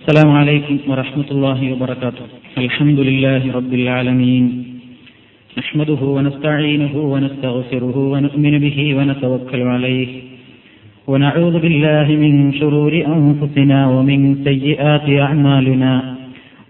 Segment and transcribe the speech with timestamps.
[0.00, 2.26] السلام عليكم ورحمة الله وبركاته.
[2.58, 4.44] الحمد لله رب العالمين.
[5.58, 10.08] نحمده ونستعينه ونستغفره ونؤمن به ونتوكل عليه.
[11.06, 15.92] ونعوذ بالله من شرور أنفسنا ومن سيئات أعمالنا.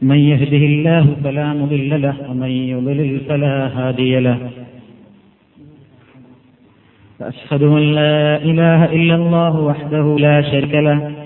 [0.03, 4.39] من يهده الله فلا مضل له ومن يضلل فلا هادي له.
[7.21, 8.19] وأشهد أن لا
[8.51, 11.26] إله إلا الله وحده لا شريك له.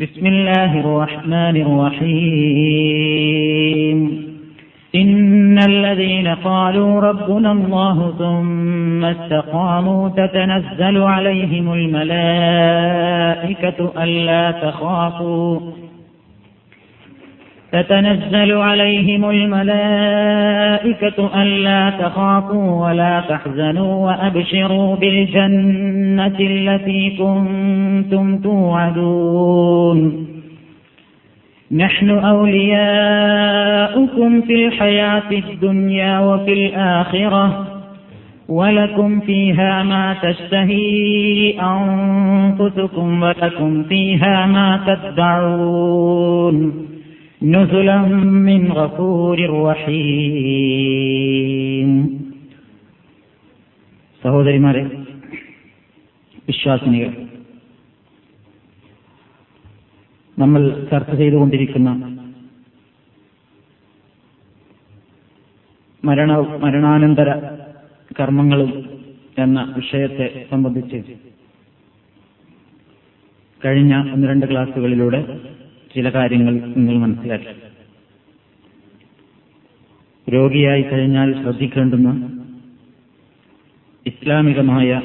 [0.00, 2.68] بسم الله الرحمن الرحيم.
[4.94, 13.12] إن الذين قالوا ربنا الله ثم استقاموا تتنزل عليهم الملائكة
[14.02, 15.60] ألا تخافوا
[17.72, 20.62] تتنزل عليهم الملائكة
[21.42, 30.26] ألا تخافوا ولا تحزنوا وأبشروا بالجنة التي كنتم توعدون.
[31.72, 33.20] نحن أولياؤكم
[34.40, 37.66] في الحياة الدنيا وفي الآخرة
[38.48, 46.72] ولكم فيها ما تشتهي أنفسكم ولكم فيها ما تدعون.
[47.45, 48.01] نزلا
[48.47, 51.91] من غفور رحيم
[54.21, 54.83] സഹോദരിമാരെ
[56.47, 57.11] വിശ്വാസിനികൾ
[60.37, 61.89] നമ്മൾ ചർച്ച ചെയ്തുകൊണ്ടിരിക്കുന്ന
[66.03, 66.31] മരണ
[66.63, 67.29] മരണാനന്തര
[68.19, 68.93] കർമ്മങ്ങളും
[69.37, 71.15] എന്ന വിഷയത്തെ സംബന്ധിച്ച്
[73.61, 75.53] കഴിഞ്ഞ ഒന്ന് രണ്ട് ക്ലാസ്സുകളിലൂടെ
[75.94, 77.54] ചില കാര്യങ്ങൾ നിങ്ങൾ മനസ്സിലാക്കി.
[80.26, 82.10] രോഗിയായി കഴിഞ്ഞാൽ ശ്രദ്ധിക്കേണ്ടുന്ന
[84.06, 85.02] ഇസ്ലാമികമായ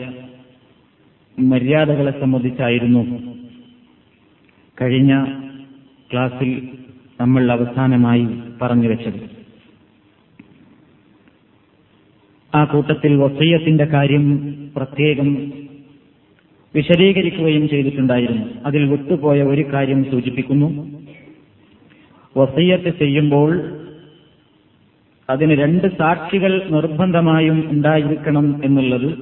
[1.39, 3.03] മര്യാദകളെ സംബന്ധിച്ചായിരുന്നു
[4.81, 5.13] കഴിഞ്ഞ
[6.11, 6.69] ക്ലാസിൽ
[7.21, 8.27] നമ്മൾ അവസാനമായി
[8.61, 9.19] പറഞ്ഞു വെച്ചത്.
[12.55, 14.25] ആ കൂട്ടത്തിൽ വസയ്യത്തിന്റെ കാര്യം
[14.75, 15.29] പ്രത്യേകം
[16.75, 18.45] വിശദീകരിക്കുകയും ചെയ്തിട്ടുണ്ടായിരുന്നു.
[18.65, 20.99] അതിൽ വിട്ടുപോയ ഒരു കാര്യം സൂചിപ്പിക്കുന്നു.
[22.37, 23.77] വസയ്യത്ത് ചെയ്യുമ്പോൾ
[25.29, 29.17] അതിന് രണ്ട് സാക്ഷികൾ നിർബന്ധമായും ഉണ്ടായിരിക്കണം എന്നുള്ളത്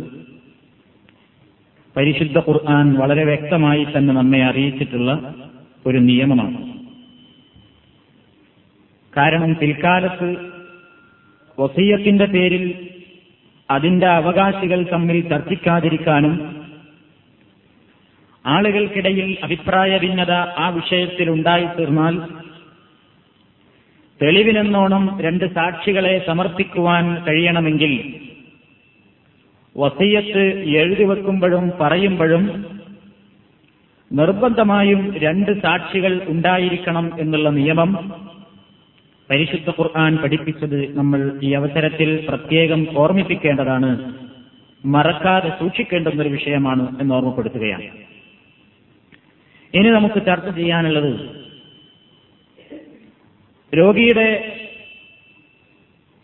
[1.97, 5.35] പരിശുദ്ധ ഖുർആൻ വളരെ വ്യക്തമായി തന്നെ നമ്മെ അറിയിച്ചിട്ടുള്ള
[5.85, 6.71] ഒരു നിയമമാണ്.
[9.17, 10.35] കാരണം പിൽക്കാലത്ത്
[11.59, 12.89] വസീയത്തിന്റെ പേരിൽ
[13.71, 16.60] അതിന്റെ അവകാശികൾ തമ്മിൽ ചർച്ചിക്കാതിരിക്കാനും
[18.45, 22.15] ആളുകൾക്കിടയിൽ അഭിപ്രായ ഭിന്നത ആ വിഷയത്തിൽ ഉണ്ടായിത്തീർന്നാൽ
[24.21, 28.13] തെളിവിനെന്നോണം രണ്ട് സാക്ഷികളെ സമർപ്പിക്കുവാൻ കഴിയണമെങ്കിൽ
[29.77, 32.65] വസയ്യത്ത് എഴുതി വെക്കുമ്പോഴും പറയുമ്പോഴും
[34.11, 38.13] നിർബന്ധമായും രണ്ട് സാക്ഷികൾ ഉണ്ടായിരിക്കണം എന്നുള്ള നിയമം
[39.29, 44.13] പരിശുദ്ധ ഖുർആൻ പഠിപ്പിച്ചത് നമ്മൾ ഈ അവസരത്തിൽ പ്രത്യേകം ഓർമ്മിപ്പിക്കേണ്ടതാണ്
[44.85, 48.10] മറക്കാതെ സൂക്ഷിക്കേണ്ടുന്ന ഒരു വിഷയമാണ് എന്ന് ഓർമ്മപ്പെടുത്തുകയാണ്.
[49.75, 51.11] ഇനി നമുക്ക് ചർച്ച ചെയ്യാനുള്ളത്
[53.73, 54.27] രോഗിയുടെ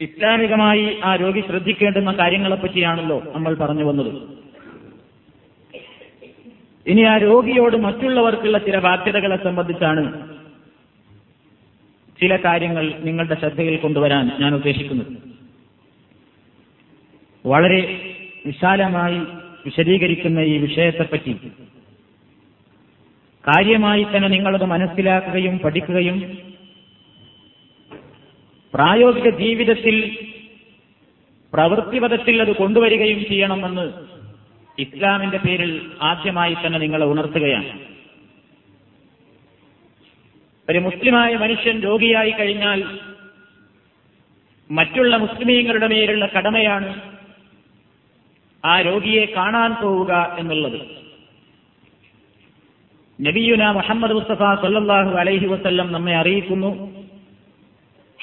[0.02, 4.12] ഇസ്ലാമികമായി ആ രോഗി ശ്രദ്ധിക്കേണ്ടുന്ന കാര്യങ്ങളെ പറ്റിയാണല്ലോ നമ്മൾ പറഞ്ഞു വന്നത്.
[6.88, 10.04] ഇനി ആ രോഗിയോട് മറ്റുള്ളവർക്കുള്ള ചില ബാധ്യതകളെ സംബന്ധിച്ചാണ്
[12.22, 15.12] ചില കാര്യങ്ങൾ നിങ്ങളുടെ ശ്രദ്ധയിൽ കൊണ്ടുവരാൻ ഞാൻ ഉദ്ദേശിക്കുന്നത്.
[17.46, 17.82] വളരെ
[18.46, 19.20] വിശാലമായി
[19.66, 21.34] വിശദീകരിക്കുന്ന ഈ വിഷയത്തെപ്പറ്റി
[23.48, 26.38] കാര്യമായി തന്നെ നിങ്ങളത് മനസ്സിലാക്കുകയും പഠിക്കുകയും
[28.74, 30.18] പ്രായോഗിക ജീവിതത്തിൽ
[31.54, 33.86] പ്രവൃത്തിപഥത്തിൽ അത് കൊണ്ടുവരികയും ചെയ്യണമെന്ന്
[34.82, 37.80] ഇസ്ലാമിന്റെ പേരിൽ ആദ്യമായി തന്നെ നിങ്ങളെ ഉണർത്തുകയാണ്.
[40.70, 43.00] ഒരു മുസ്ലിമായ മനുഷ്യൻ രോഗിയായി കഴിഞ്ഞാൽ
[44.72, 47.02] മറ്റുള്ള മുസ്ലിമീങ്ങളുടെ മേലുള്ള കടമയാണ്
[48.66, 51.07] ആ രോഗിയെ കാണാൻ പോവുക എന്നുള്ളത്.
[53.22, 56.70] നബിയുന മുഹമ്മദ് മുസ്തഫ സല്ലാഹു അലൈഹി വസ്ല്ലം നമ്മെ അറിയിക്കുന്നു.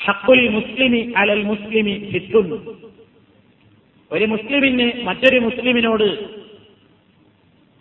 [0.04, 2.48] ഹക്കുൽ മുസ്ലിമി അലൽ മുസ്ലിമി ഫിത്തുൻ.
[4.12, 6.04] ഒരു മുസ്ലിമിന് മറ്റൊരു മുസ്ലിമിനോട്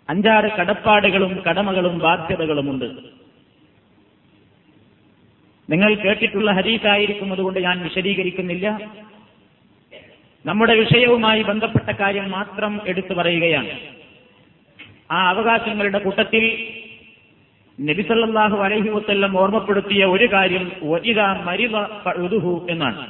[0.08, 2.84] അഞ്ചാറ് കടപ്പാടുകളും കടമകളും ബാധ്യതകളുമുണ്ട്
[5.70, 8.78] നിങ്ങൾ കേട്ടിട്ടുള്ള ഹരീസായിരിക്കും അതുകൊണ്ട് ഞാൻ വിശദീകരിക്കുന്നില്ല.
[10.46, 13.80] നമ്മുടെ വിഷയവുമായി ബന്ധപ്പെട്ട കാര്യം മാത്രം എടുത്തു പറയുകയാണ്.
[15.10, 16.44] ആ അവകാശങ്ങളുടെ കൂട്ടത്തിൽ
[17.78, 20.64] നബിസല്ലാഹു അലഹി വസ്ല്ലം ഓർമ്മപ്പെടുത്തിയ ഒരു കാര്യം
[21.46, 21.74] മരിവ
[22.04, 23.02] പഴുതുഹു എന്നാണ്.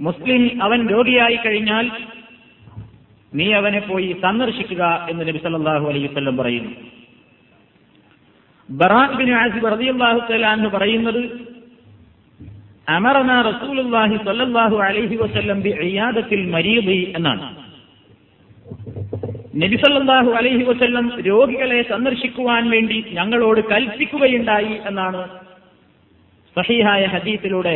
[0.00, 1.86] മുസ്ലിം അവൻ രോഗിയായി കഴിഞ്ഞാൽ
[3.32, 6.72] നീ അവനെ പോയി സന്ദർശിക്കുക എന്ന് നബി സല്ലല്ലാഹു അലൈഹി വസല്ലം പറയുന്നു.
[8.68, 11.22] ബറാഖ് ബിൻ ആസിബ് റളിയല്ലാഹു പറയുന്നത്
[12.96, 17.63] അമറന റസൂലുള്ളാഹി സ്വല്ലല്ലാഹു അലൈഹി വസല്ലം ബി ഇയാദത്തിൽ മരീദി എന്നാണ്.
[19.62, 25.20] നബി സല്ലല്ലാഹു അലൈഹി വസല്ലം രോഗികളെ സന്ദർശിക്കുവാൻ വേണ്ടി ഞങ്ങളോട് കൽപ്പിക്കുകയുണ്ടായി എന്നാണ്
[26.56, 27.74] സഹീഹായ ഹദീസിലൂടെ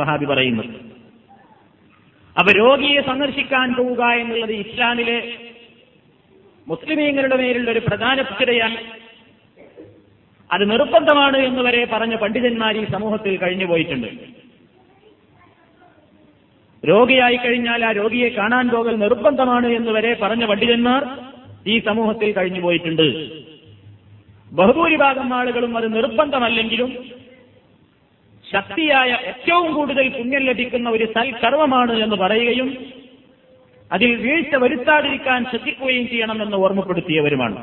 [0.00, 0.70] സഹാബി പറയുന്നത്.
[2.36, 5.18] അപ്പൊ രോഗിയെ സന്ദർശിക്കാൻ പോവുക എന്നുള്ളത് ഇസ്ലാമിലെ
[6.66, 8.78] മുസ്ലിമീങ്ങളുടെ മേലുള്ള ഒരു പ്രധാന പ്രധാനപ്പെട്ടയാണ്
[10.50, 14.08] അത് നിർബന്ധമാണ് എന്ന് വരെ പറഞ്ഞ പണ്ഡിതന്മാർ ഈ സമൂഹത്തിൽ കഴിഞ്ഞു പോയിട്ടുണ്ട്.
[16.88, 21.02] രോഗിയായി കഴിഞ്ഞാൽ ആ രോഗിയെ കാണാൻ പോകൽ നിർബന്ധമാണ് എന്ന് വരെ പറഞ്ഞ പണ്ഡിതന്മാർ
[21.66, 23.06] ഈ സമൂഹത്തിൽ കഴിഞ്ഞു പോയിട്ടുണ്ട്.
[24.52, 26.92] ബഹുഭൂരിഭാഗം ആളുകളും അത് നിർബന്ധമല്ലെങ്കിലും
[28.52, 32.70] ശക്തിയായ ഏറ്റവും കൂടുതൽ പുണ്യം ലഭിക്കുന്ന ഒരു സൽക്കർമ്മമാണ് എന്ന് പറയുകയും
[33.92, 37.60] അതിൽ വീഴ്ച വരുത്താതിരിക്കാൻ ശ്രദ്ധിക്കുകയും ചെയ്യണമെന്ന് ഓർമ്മപ്പെടുത്തിയവരുമാണ്.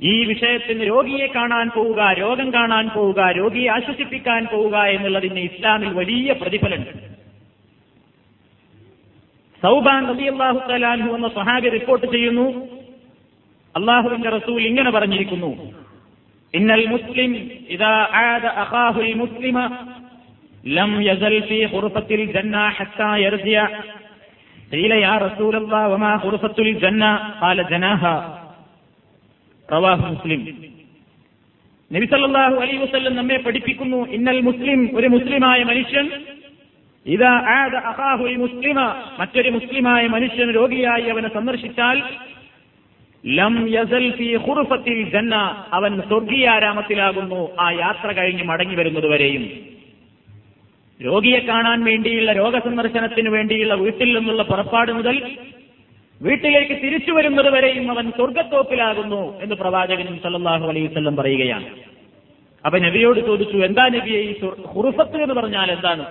[0.00, 7.13] ഈ വിഷയത്തിന് രോഗിയെ കാണാൻ പോവുക രോഗം കാണാൻ പോവുക രോഗിയെ ആശ്വസിപ്പിക്കാൻ പോവുക എന്നുള്ളതിന് ഇസ്ലാമിൽ വലിയ പ്രതിഫലമുണ്ട്.
[9.63, 12.47] സൗബാൻ റബിയല്ലാഹു തലാൻഹു എന്ന സഹാബി റിപ്പോർട്ട് ചെയ്യുന്നു
[13.75, 15.51] അള്ളാഹുവിന്റെ റസൂൽ ഇങ്ങനെ പറഞ്ഞിരിക്കുന്നു
[16.53, 17.31] ഇന്നൽ മുസ്ലിം
[17.75, 19.57] ഇതാ ആദ അഖാഹുൽ മുസ്ലിമ
[20.75, 23.59] ലം യസൽ ഫീ ഖുർഫത്തിൽ ജന്ന ഹത്താ യർജിയ
[24.71, 28.15] قيل يا رسول الله وما غرفة الجنة قال جناها
[29.69, 30.41] റവാഹ് മുസ്ലിം
[31.91, 36.05] നബി സല്ലല്ലാഹു അലൈഹി വസല്ലം നമ്മെ പഠിപ്പിക്കുന്നു ഇന്നൽ മുസ്ലിം ഒരു മുസ്ലിമായ മനുഷ്യൻ
[37.06, 38.80] ഇതാ ആദ അഖാഹു മുസ്ലിമ
[39.20, 42.02] മറ്റൊരു മുസ്ലിമായ മനുഷ്യൻ രോഗിയായി അവനെ സന്ദർശിച്ചാൽ
[43.24, 45.34] ലം യസൽ ഫി ഖുർഫത്തിൽ ജന്ന
[45.72, 47.56] അവൻ സ്വർഗീയാരാമത്തിലാകുന്നു.
[47.60, 49.44] ആ യാത്ര കഴിഞ്ഞ് മടങ്ങി വരുന്നതുവരെയും
[51.00, 55.16] രോഗിയെ കാണാൻ വേണ്ടിയുള്ള രോഗസന്ദർശനത്തിന് വേണ്ടിയുള്ള വീട്ടിൽ നിന്നുള്ള പുറപ്പാട് മുതൽ
[56.20, 61.66] വീട്ടിലേക്ക് തിരിച്ചു വരുന്നത് വരെയും അവൻ സ്വർഗത്തോപ്പിലാകുന്നു എന്ന് പ്രവാചകൻ സല്ലാഹു അലൈഹി വസല്ലം പറയുകയാണ്.
[62.64, 64.32] അപ്പൊ നബിയോട് ചോദിച്ചു എന്താ നബിയെ ഈ
[64.74, 66.04] ഹുറുഫത്ത് എന്ന് പറഞ്ഞാൽ എന്താണ്?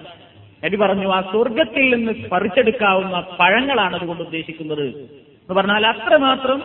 [0.65, 4.85] നബി പറഞ്ഞു ആ സ്വർഗത്തിൽ നിന്ന് പറിച്ചെടുക്കാവുന്ന പഴങ്ങളാണ് അതുകൊണ്ട് ഉദ്ദേശിക്കുന്നത്.
[4.87, 6.59] എന്ന് പറഞ്ഞാൽ അത്രമാത്രം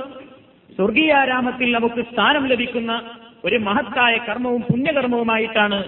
[0.77, 3.03] സ്വർഗീയാരാമത്തിൽ നമുക്ക് സ്ഥാനം ലഭിക്കുന്ന
[3.45, 5.85] ഒരു മഹത്തായ കർമ്മവും പുണ്യകർമ്മവുമായിട്ടാണ്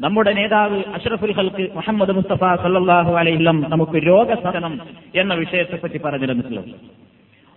[0.00, 4.80] നമ്മുടെ നേതാവ് അഷ്റഫുൽ ഹൽക്ക് മുഹമ്മദ് മുസ്തഫ സല്ലാഹു അലൈഹിം നമുക്ക് രോഗസഹനം
[5.14, 6.70] എന്ന വിഷയത്തെപ്പറ്റി പറഞ്ഞിരുന്നിട്ടുള്ളത്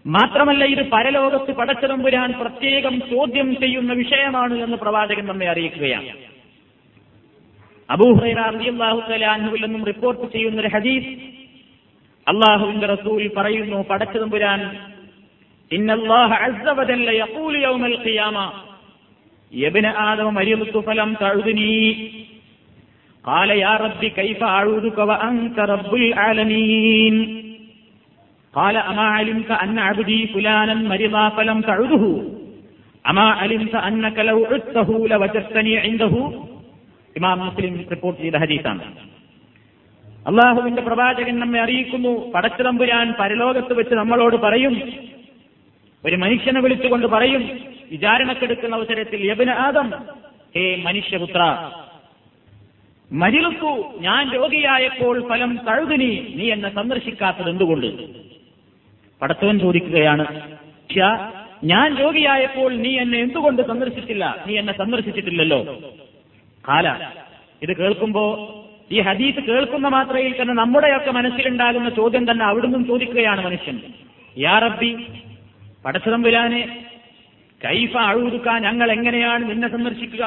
[0.05, 6.28] മാത്രമല്ല ഇത് പരലോകത്ത് പടച്ചതമ്പുരാൻ പ്രത്യേകം ചോദ്യം ചെയ്യുന്ന വിഷയമാണ് എന്ന് പ്രവാചകൻ നമ്മെ അറിയിക്കുകയാണ്.
[7.88, 11.10] അബൂഹുറൈറാഹു തലാൻഹുവിൽ നിന്നും റിപ്പോർട്ട് ചെയ്യുന്ന ഒരു ഹദീസ്
[12.26, 14.60] അള്ളാഹുവിന്റെ റസൂൽ പറയുന്നു പടച്ചതമ്പുരാൻ
[15.70, 18.36] ഇന്നല്ലാഹ അസ്സ വജല്ല യഖൂലു യൗമൽ ഖിയാമ
[19.52, 21.74] യബ്ന ആദമ മരിയതു ഫലം തഴുതിനീ
[23.24, 27.14] قال يا رب كيف أعوذك وأنت رب العالمين
[28.54, 32.04] قال أما علمت أن عبدي فلانا مرضا فلم تعده
[33.04, 36.14] أما علمت أنك لو عدته لوجدتني عنده
[37.17, 38.83] ഇമാം മുസ്ലിം റിപ്പോർട്ട് ചെയ്ത ഹദീസാണ്.
[40.27, 44.75] അള്ളാഹുവിന്റെ പ്രവാചകൻ നമ്മെ അറിയിക്കുന്നു പടച്ചിതമ്പുരാൻ പരലോകത്ത് വെച്ച് നമ്മളോട് പറയും
[46.03, 47.43] ഒരു മനുഷ്യനെ വിളിച്ചുകൊണ്ട് പറയും
[47.91, 49.87] വിചാരണക്കെടുക്കുന്ന അവസരത്തിൽ യബിന് ആദം
[50.55, 51.41] ഹേ മനുഷ്യപുത്ര
[53.11, 57.87] മരിലുക്കു ഞാൻ രോഗിയായപ്പോൾ ഫലം തഴുതിനി നീ എന്നെ സന്ദർശിക്കാത്തത് എന്തുകൊണ്ട്?
[59.21, 60.25] പടത്തവൻ ചോദിക്കുകയാണ്
[61.63, 64.25] ഞാൻ രോഗിയായപ്പോൾ നീ എന്നെ എന്തുകൊണ്ട് സന്ദർശിച്ചില്ല?
[64.47, 65.59] നീ എന്നെ സന്ദർശിച്ചിട്ടില്ലല്ലോ.
[66.69, 66.87] കാല
[67.61, 68.23] ഇത് കേൾക്കുമ്പോ
[68.91, 73.77] ഈ ഹദീസ് കേൾക്കുന്ന മാത്രയിൽ തന്നെ നമ്മുടെയൊക്കെ മനസ്സിലുണ്ടാകുന്ന ചോദ്യം തന്നെ അവിടുന്ന് ചോദിക്കുകയാണ് മനുഷ്യൻ.
[74.37, 74.91] യാ റബ്ബി
[75.85, 76.61] പടച്ചതം വിലാനെ
[77.65, 80.25] കൈഫ അഴുതുക്കാൻ ഞങ്ങൾ എങ്ങനെയാണ് നിന്നെ സന്ദർശിക്കുക?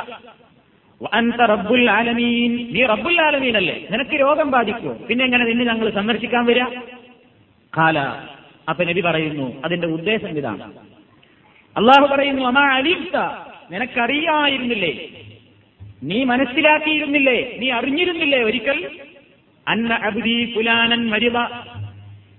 [1.50, 2.52] റബ്ബുൽ ആലമീൻ.
[2.74, 3.86] നീ റബ്ബുൽ ആലമീൻ അല്ലേ?
[3.90, 6.66] നിനക്ക് രോഗം ബാധിക്കുമോ പിന്നെ എങ്ങനെ നിന്നെ ഞങ്ങൾ സന്ദർശിക്കാൻ വരിക
[7.72, 7.98] കാല
[8.68, 10.64] അപ്പൊ നബി പറയുന്നു അതിന്റെ ഉദ്ദേശം ഇതാണ്.
[11.76, 13.16] അള്ളാഹു പറയുന്നു അമാ അലിഫ്ത
[13.72, 14.92] നിനക്കറിയായിരുന്നില്ലേ?
[16.02, 17.56] നീ മനസ്സിലാക്കിയിരുന്നില്ലേ?
[17.58, 18.90] നീ അറിഞ്ഞിരുന്നില്ലേ ഒരിക്കൽ?
[19.68, 21.38] അന്ന അബ്ദി ഫുലാനൻ മരിത.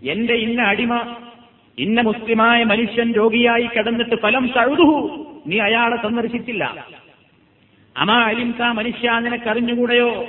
[0.10, 1.16] എന്റെ ഇന്ന അടിമ
[1.78, 5.26] ഇന്ന മുസ്ലിമായ മനുഷ്യൻ രോഗിയായി കിടന്നിട്ട് ഫലം തഴുതുഹു.
[5.48, 6.88] നീ അയാളെ സന്ദർശിച്ചില്ല.
[7.98, 10.28] അമാ അലിംസ മനുഷ്യ നിനക്കറിഞ്ഞുകൂടെയോ?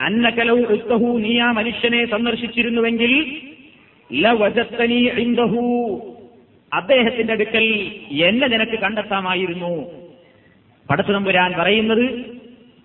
[0.00, 3.40] അന്നകലവും ഉത്തഹു നീ ആ മനുഷ്യനെ സന്ദർശിച്ചിരുന്നുവെങ്കിൽ
[6.72, 7.90] അദ്ദേഹത്തിന്റെ അടുക്കൽ
[8.24, 10.07] എന്നെ നിനക്ക് കണ്ടെത്താമായിരുന്നു.
[10.90, 12.38] പടച്ചുതമ്പുരാൻ പറയുന്നത്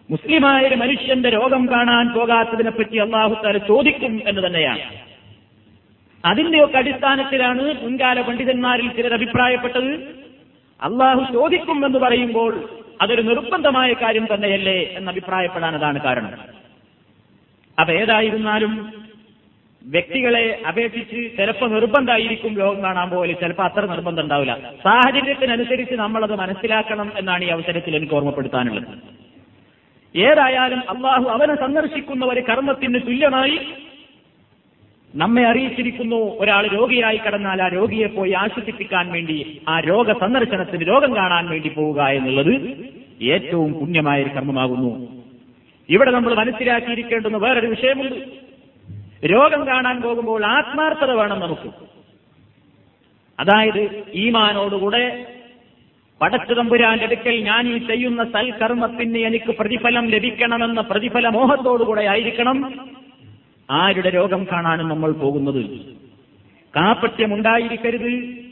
[0.10, 4.79] മുസ്ലിമായ ഒരു മനുഷ്യന്റെ രോഗം കാണാൻ പോകാത്തതിനെപ്പറ്റി അള്ളാഹുത്താല ചോദിക്കും എന്ന് തന്നെയാണ്.
[6.25, 9.93] അതിന്റെയൊക്കെ അടിസ്ഥാനത്തിലാണ് മുൻകാല പണ്ഡിതന്മാരിൽ ചിലർ അഭിപ്രായപ്പെട്ടത്.
[10.81, 12.69] അള്ളാഹു ചോദിക്കും എന്ന് പറയുമ്പോൾ
[13.01, 16.33] അതൊരു നിർബന്ധമായ കാര്യം തന്നെയല്ലേ എന്ന് അഭിപ്രായപ്പെടാൻ അതാണ് കാരണം.
[17.79, 19.02] അപ്പൊ ഏതായിരുന്നാലും
[19.85, 24.71] വ്യക്തികളെ അപേക്ഷിച്ച് ചിലപ്പോൾ നിർബന്ധമായിരിക്കും ലോകം കാണാൻ പോലെ ചിലപ്പോൾ അത്ര നിർബന്ധം ഉണ്ടാവില്ല.
[24.83, 28.87] സാഹചര്യത്തിനനുസരിച്ച് നമ്മളത് മനസ്സിലാക്കണം എന്നാണ് ഈ അവസരത്തിൽ എനിക്ക് ഓർമ്മപ്പെടുത്താനുള്ളത്.
[30.17, 33.59] ഏതായാലും അള്ളാഹു അവനെ സന്ദർശിക്കുന്ന ഒരു കർമ്മത്തിന് തുല്യമായി
[35.15, 36.15] നമ്മെ അറിയിച്ചിരിക്കുന്നു.
[36.15, 42.01] ഒരാൾ രോഗിയായി കടന്നാൽ ആ രോഗിയെ പോയി ആശ്വസിപ്പിക്കാൻ വേണ്ടി ആ രോഗ സന്ദർശനത്തിന് രോഗം കാണാൻ വേണ്ടി പോവുക
[42.01, 42.53] എന്നുള്ളത്
[43.23, 45.23] ഏറ്റവും പുണ്യമായ ഒരു കർമ്മമാകുന്നു.
[45.89, 48.43] ഇവിടെ നമ്മൾ മനസ്സിലാക്കിയിരിക്കേണ്ടുന്ന വേറൊരു വിഷയമുണ്ട്.
[49.25, 51.69] രോഗം കാണാൻ പോകുമ്പോൾ ആത്മാർത്ഥത വേണം നമുക്ക്.
[53.39, 55.35] അതായത് ഈമാനോടുകൂടെ
[56.21, 62.89] പടച്ചുതമ്പുരാന്റെ അടുക്കൽ ഞാൻ ഈ ചെയ്യുന്ന സൽകർമ്മത്തിന് എനിക്ക് പ്രതിഫലം ലഭിക്കണമെന്ന പ്രതിഫല മോഹത്തോടുകൂടെ ആയിരിക്കണം.
[63.71, 65.65] ആരുടെ രോഗം കാണാനും നമ്മൾ പോകുന്നത്?
[66.75, 68.43] കാപ്പട്യമുണ്ടായിരിക്കരുത്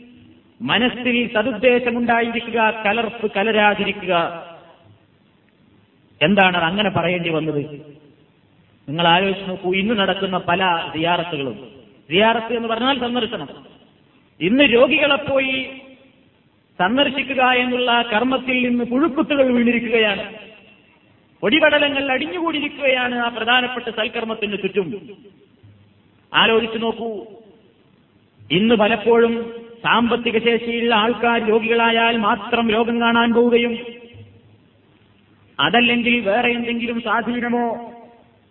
[0.62, 4.46] മനസ്സിൽ സതുദ്ദേശമുണ്ടായിരിക്കുക കലർപ്പ് കലരാതിരിക്കുക.
[6.22, 8.01] എന്താണ് അങ്ങനെ പറയേണ്ടി വന്നത്?
[8.92, 11.70] നിങ്ങൾ ആലോചിച്ച് നോക്കൂ ഇന്ന് നടക്കുന്ന പല സിയാറത്തുകളും.
[12.10, 13.48] സിയാറത്ത് എന്ന് പറഞ്ഞാൽ സന്ദർശനം.
[14.42, 15.82] ഇന്ന് രോഗികളെ പോയി
[16.80, 20.34] സന്ദർശിക്കുക എന്നുള്ള കർമ്മത്തിൽ നിന്ന് പുഴുക്കുത്തുകൾ വീണിരിക്കുകയാണ്.
[21.42, 25.10] പൊടിപടലങ്ങൾ അടിഞ്ഞുകൂടിയിരിക്കുകയാണ് ആ പ്രധാനപ്പെട്ട സൽക്കർമ്മത്തിന് ചുറ്റും.
[26.34, 27.26] ആലോചിച്ചു നോക്കൂ
[28.52, 33.78] ഇന്ന് പലപ്പോഴും സാമ്പത്തിക ശേഷിയുള്ള ആൾക്കാർ രോഗികളായാൽ മാത്രം രോഗം കാണാൻ പോവുകയും
[35.60, 37.94] അതല്ലെങ്കിൽ വേറെ എന്തെങ്കിലും സ്വാധീനമോ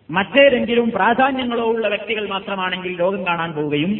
[0.09, 3.91] മറ്റേതെങ്കിലും പ്രാധാന്യങ്ങളോ ഉള്ള വ്യക്തികൾ മാത്രമാണെങ്കിൽ രോഗം കാണാൻ പോവുകയും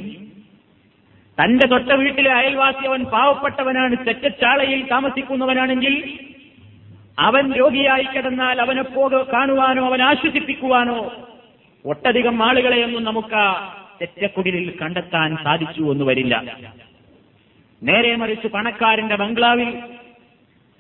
[1.38, 5.96] തന്റെ തൊട്ട വീട്ടിലെ അയൽവാസി അവൻ പാവപ്പെട്ടവനാണ് ചെറ്റച്ചാളയിൽ താമസിക്കുന്നവനാണെങ്കിൽ
[7.20, 10.98] അവൻ രോഗിയായി കിടന്നാൽ അവനെ പോക കാണുവാനോ അവൻ ആശ്വസിപ്പിക്കുവാനോ
[11.86, 13.43] ഒട്ടധികം ആളുകളെയൊന്നും നമുക്ക്
[14.01, 16.36] തെറ്റക്കുടിലിൽ കണ്ടെത്താൻ സാധിച്ചു എന്ന് വരില്ല.
[17.81, 19.70] നേരെ മറിച്ച് പണക്കാരന്റെ ബംഗ്ലാവിൽ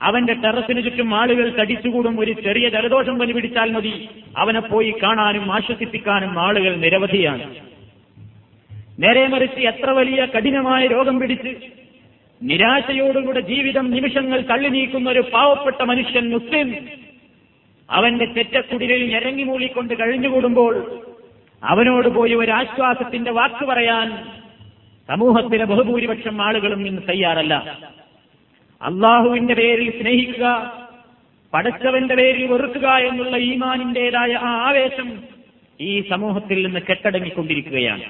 [0.01, 2.19] അവന്റെ ടെറസിന് ചുറ്റും ആളുകൾ തടിച്ചുകൂടും.
[2.19, 4.09] ഒരു ചെറിയ ജലദോഷം പനി പിടിച്ചാൽ മതി.
[4.37, 7.55] അവനെ പോയി കാണാനും ആശ്വസിപ്പിക്കാനും ആളുകൾ നിരവധിയാണ്.
[8.99, 11.55] നേരെ മറിച്ച് എത്ര വലിയ കഠിനമായ രോഗം പിടിച്ച്
[12.43, 16.89] നിരാശയോടുകൂടെ ജീവിതം നിമിഷങ്ങൾ തള്ളി നീക്കുന്ന ഒരു പാവപ്പെട്ട മനുഷ്യൻ മുസ്ലിം.
[17.89, 21.01] അവന്റെ തെറ്റക്കുടിലിൽ ഞരങ്ങി മൂളിക്കൊണ്ട് കഴിഞ്ഞുകൂടുമ്പോൾ
[21.63, 24.27] അവനോട് പോയി ഒരു ആശ്വാസത്തിന്റെ വാക്ക് പറയാൻ
[25.07, 27.79] സമൂഹത്തിലെ ബഹുഭൂരിപക്ഷം ആളുകളും ഇന്ന് തയ്യാറല്ല.
[28.81, 30.45] അള്ളാഹുവിന്റെ പേരിൽ സ്നേഹിക്കുക
[31.53, 35.19] പടച്ചവന്റെ പേരിൽ വെറുക്കുക എന്നുള്ള ഈമാനിന്റേതായ ആ ആവേശം
[35.79, 38.03] ഈ സമൂഹത്തിൽ നിന്ന് കെട്ടടങ്ങിക്കൊണ്ടിരിക്കുകയാണ്.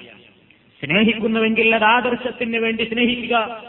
[0.83, 3.61] സ്നേഹിക്കുന്നുവെങ്കിൽ അത് ആദർശത്തിന് വേണ്ടി സ്നേഹിക്കുക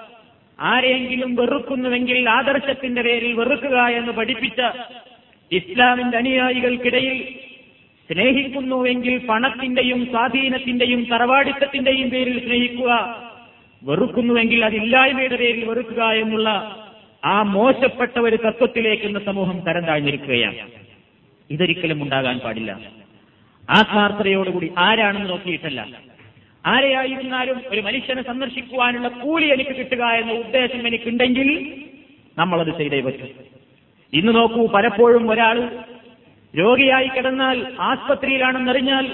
[0.59, 4.61] ആരെയെങ്കിലും വെറുക്കുന്നുവെങ്കിൽ ആദർശത്തിന്റെ പേരിൽ വെറുക്കുക എന്ന് പഠിപ്പിച്ച
[5.53, 7.19] ഇസ്ലാമിന്റെ അനുയായികൾക്കിടയിൽ
[8.11, 12.93] സ്നേഹിക്കുന്നുവെങ്കിൽ പണത്തിന്റെയും സ്വാധീനത്തിന്റെയും തറവാടിത്തത്തിന്റെയും പേരിൽ സ്നേഹിക്കുക
[13.83, 16.49] വെറുക്കുന്നുവെങ്കിൽ അതില്ലായ്മയുടെ പേരിൽ വെറുക്കുക എന്നുള്ള
[17.25, 20.57] ആ മോശപ്പെട്ട ഒരു തത്വത്തിലേക്ക് ഇന്ന് സമൂഹം തരം താഴ്ന്നിരിക്കുകയാണ്.
[21.51, 22.81] ഇതൊരിക്കലും ഉണ്ടാകാൻ പാടില്ല.
[23.71, 25.87] ആത്മാർത്ഥതയോടുകൂടി ആരാണെന്ന് നോക്കിയിട്ടല്ല.
[26.67, 31.49] ആരെയായിരുന്നാലും ഒരു മനുഷ്യനെ സന്ദർശിക്കുവാനുള്ള കൂലി എനിക്ക് കിട്ടുക എന്ന ഉദ്ദേശം എനിക്കുണ്ടെങ്കിൽ
[32.39, 33.27] നമ്മളത് ചെയ്തേ പറ്റൂ.
[34.13, 35.79] ഇന്ന് നോക്കൂ പലപ്പോഴും ഒരാൾ
[36.59, 39.07] രോഗിയായി കിടന്നാൽ ആസ്പത്രിയിലാണെന്നറിഞ്ഞാൽ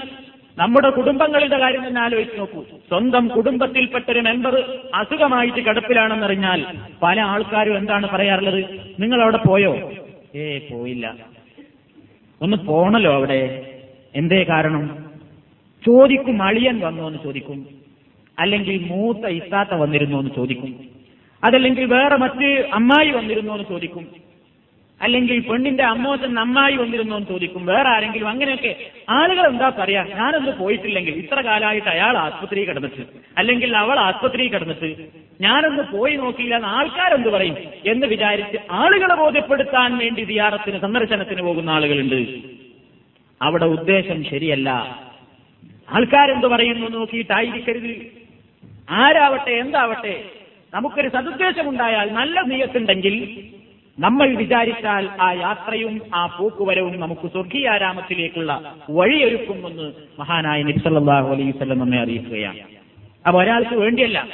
[0.59, 2.61] നമ്മുടെ കുടുംബങ്ങളുടെ കാര്യം തന്നെ ആലോചിച്ച് നോക്കൂ.
[2.61, 6.65] സ്വന്തം കുടുംബത്തിൽപ്പെട്ട ഒരു മെമ്പർ അസുഖമായിട്ട് കിടപ്പിലാണെന്നറിഞ്ഞാൽ
[7.03, 8.65] പല ആൾക്കാരും എന്താണ് പറയാറുള്ളത്?
[8.99, 9.91] നിങ്ങൾ അവിടെ പോയോ?
[10.35, 11.15] ഏ പോയില്ല.
[12.41, 13.65] ഒന്ന് പോണല്ലോ അവിടെ.
[14.15, 15.11] എന്തേ കാരണം?
[15.87, 17.67] ചോദിക്കും അളിയൻ വന്നോ എന്ന് ചോദിക്കും.
[18.39, 20.79] അല്ലെങ്കിൽ മൂത്ത ഇത്താത്ത വന്നിരുന്നു എന്ന് ചോദിക്കും.
[21.43, 24.28] അതല്ലെങ്കിൽ വേറെ മറ്റ് അമ്മായി വന്നിരുന്നോ എന്ന് ചോദിക്കും.
[25.01, 27.65] അല്ലെങ്കിൽ പെണ്ണിന്റെ അമ്മോച്ചൻ നന്നായി വന്നിരുന്നു എന്ന് ചോദിക്കും.
[27.65, 28.75] വേറെ ആരെങ്കിലും അങ്ങനെയൊക്കെ
[29.09, 30.03] ആളുകൾ എന്താ പറയാ?
[30.03, 33.05] ഞാനൊന്ന് പോയിട്ടില്ലെങ്കിൽ ഇത്ര കാലമായിട്ട് അയാൾ ആസ്പത്രി കിടന്നിട്ട്
[33.37, 35.07] അല്ലെങ്കിൽ അവൾ ആസ്പത്രി കിടന്നിട്ട്
[35.41, 37.57] ഞാനൊന്ന് പോയി നോക്കിയില്ല എന്ന് ആൾക്കാരെന്ത് പറയും?
[37.87, 42.39] എന്ന് വിചാരിച്ച് ആളുകളെ ബോധ്യപ്പെടുത്താൻ വേണ്ടി ദിയാറത്തിന് സന്ദർശനത്തിന് പോകുന്ന ആളുകളുണ്ട്.
[43.41, 44.69] അവിടെ ഉദ്ദേശം ശരിയല്ല.
[45.89, 47.95] ആൾക്കാരെന്ത് പറയുന്നു നോക്കിയിട്ടായിരിക്കരുത്.
[48.89, 50.23] ആരാവട്ടെ എന്താവട്ടെ?
[50.73, 53.47] നമുക്കൊരു സതുദ്ദേശമുണ്ടായാൽ നല്ല നീയത്തുണ്ടെങ്കിൽ
[53.99, 62.59] നമ്മൾ വിചാരിച്ചാൽ ആ യാത്രയും ആ പോക്കുവരവും നമുക്ക് സ്വർഗീയാരാമത്തിലേക്കുള്ള വഴിയൊരുക്കുമെന്ന് മഹാനായ നബ്സല്ലാഹു അലൈഹി സ്വലം നമ്മെ അറിയിക്കുകയാണ്.
[63.27, 64.27] അപ്പൊ ഒരാൾക്ക് വേണ്ടിയല്ല.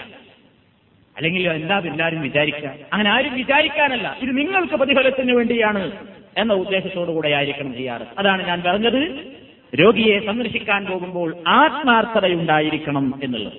[1.18, 2.76] അല്ലെങ്കിൽ എന്താ എല്ലാവരും വിചാരിക്കുക?
[2.94, 4.18] അങ്ങനെ ആരും വിചാരിക്കാനല്ല.
[4.22, 5.92] ഇത് നിങ്ങൾക്ക് പ്രതിഫലത്തിന് വേണ്ടിയാണ്
[6.38, 9.28] എന്ന ഉദ്ദേശത്തോടുകൂടെ ആയിരിക്കണം ചെയ്യാറ് അതാണ് ഞാൻ പറഞ്ഞത്.
[9.82, 13.54] രോഗിയെ സന്ദർശിക്കാൻ പോകുമ്പോൾ ആത്മാർത്ഥതയുണ്ടായിരിക്കണം എന്നുള്ളത്.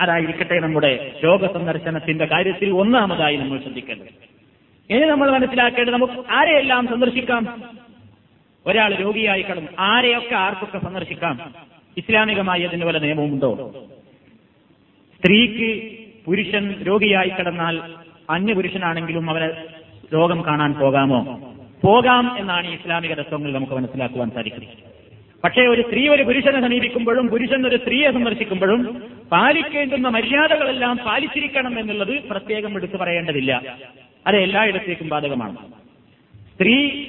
[0.00, 4.33] അതായിരിക്കട്ടെ നമ്മുടെ രോഗ സന്ദർശനത്തിന്റെ കാര്യത്തിൽ ഒന്നാമതായി നമ്മൾ ശ്രദ്ധിക്കേണ്ടത്.
[4.90, 7.62] ഇനി നമ്മൾ മനസ്സിലാക്കേണ്ടത് നമുക്ക് ആരെയെല്ലാം സന്ദർശിക്കാം?
[8.66, 9.70] ഒരാൾ രോഗിയായി കടന്നു.
[9.78, 11.54] ആരെയൊക്കെ ആർക്കൊക്കെ സന്ദർശിക്കാം?
[11.96, 13.72] ഇസ്ലാമികമായി അതിന് വല്ല നിയമവുമുണ്ടോ?
[15.18, 17.80] സ്ത്രീക്ക് പുരുഷൻ രോഗിയായി കിടന്നാൽ
[18.30, 19.68] അന്യപുരുഷനാണെങ്കിലും അവരെ
[20.14, 21.20] രോഗം കാണാൻ പോകാമോ?
[21.84, 24.94] പോകാം എന്നാണ് ഇസ്ലാമിക തത്വങ്ങൾ നമുക്ക് മനസ്സിലാക്കുവാൻ സാധിക്കുന്നത്.
[25.44, 32.76] പക്ഷേ ഒരു സ്ത്രീ ഒരു പുരുഷനെ സമീപിക്കുമ്പോഴും പുരുഷൻ ഒരു സ്ത്രീയെ സന്ദർശിക്കുമ്പോഴും പാലിക്കേണ്ടുന്ന മര്യാദകളെല്ലാം പാലിച്ചിരിക്കണം എന്നുള്ളത് പ്രത്യേകം
[32.76, 33.78] എടുത്തു പറയേണ്ടതില്ല.
[34.26, 35.56] അത് എല്ലായിടത്തേക്കും ബാധകമാണ്.
[36.54, 37.04] സ്ത്രീ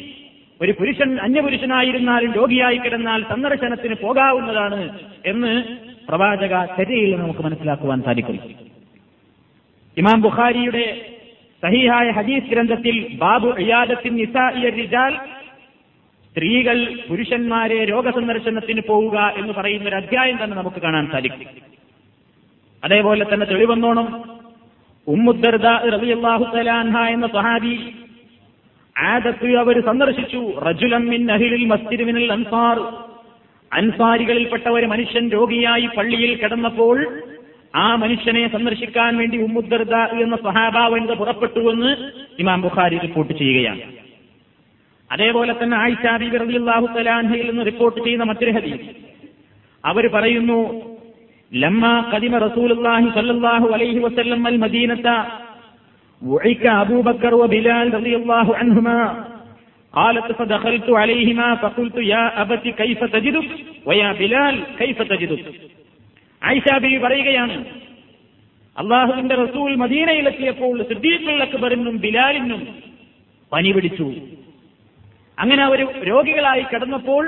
[0.61, 5.63] ഒരു പുരുഷൻ അന്യപുരുഷനായിരുന്നാലും രോഗിയായി കിടന്നാൽ സന്ദർശനത്തിന് പോകാവുന്നതാണ് എന്ന്
[6.07, 8.39] പ്രവാചക ചര്യയിൽ നമുക്ക് മനസ്സിലാക്കുവാൻ സാധിക്കും.
[9.97, 11.05] ഇമാം ബുഖാരിയുടെ
[11.63, 15.19] സഹിഹായ ഹദീസ് ഗ്രന്ഥത്തിൽ ബാബു അയ്യാദത്തിൻ നിസാൽ
[16.31, 21.47] സ്ത്രീകൾ പുരുഷന്മാരെ രോഗസന്ദർശനത്തിന് പോവുക എന്ന് പറയുന്ന ഒരു അധ്യായം തന്നെ നമുക്ക് കാണാൻ സാധിക്കും.
[22.83, 24.34] അതേപോലെ തന്നെ തെളിവന്നോണം
[27.09, 27.93] എന്ന സഹാബി
[28.97, 30.53] ആദത്ത് അവർ സന്ദർശിച്ചു.
[31.07, 32.79] മിൻ അഹിലിൽ മസ്ജിദ് അൻസാർ.
[33.73, 37.21] അൻസാരികളിൽപ്പെട്ട ഒരു മനുഷ്യൻ രോഗിയായി പള്ളിയിൽ കിടന്നപ്പോൾ
[37.75, 43.81] ആ മനുഷ്യനെ സന്ദർശിക്കാൻ വേണ്ടി ഉമ്മുദർദ എന്ന സഹാബ വനിത പുറപ്പെട്ടുവെന്ന് ഇമാം ബുഖാരി റിപ്പോർട്ട് ചെയ്യുകയാണ്.
[45.11, 48.89] അതേപോലെ തന്നെ ആയിഷാബി ബീബി റളിയല്ലാഹു തലാൻഹയിൽ നിന്ന് റിപ്പോർട്ട് ചെയ്യുന്ന മറ്റൊരു ഹദീസ്.
[49.85, 50.94] അവർ പറയുന്നു
[51.52, 55.08] ലമ്മ കദിമ റസൂലുള്ളാഹി സ്വല്ലല്ലാഹു അലൈഹി വസല്ലം അൽ മദീനത
[56.22, 58.98] وعك أبو بكر وبلال رضي الله عنهما
[59.94, 63.48] قالت فدخلت عليهما فقلت يا أبت كيف تجدك
[63.86, 65.44] ويا بلال كيف تجدك
[66.42, 67.56] ആയിഷ ബീവി പറയുകയാണ്
[68.76, 72.60] അള്ളാഹുവിന്റെ റസൂൽ മദീനയിലെത്തിയപ്പോൾ സിദ്ദീഖുൽ അക്ബറിനും ബിലാലിനും
[73.52, 74.06] പനി പിടിച്ചു
[75.38, 77.24] അങ്ങനെ അവർ രോഗികളായി കിടന്നപ്പോൾ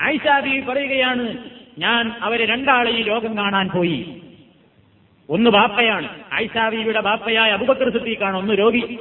[0.00, 1.26] ആയിഷ ബീവി പറയുകയാണ്
[1.77, 2.45] ഞാൻ അവരെ
[2.89, 4.21] ഈ ലോകം കാണാൻ പോയി.
[5.29, 6.09] ഒന്ന് ബാപ്പയാണ്.
[6.33, 8.97] ആയിഷ ബീവിയുടെ ബാപ്പയായ അബുബക്കർ സിദ്ദീഖാണ് ഒന്ന് രോഗി.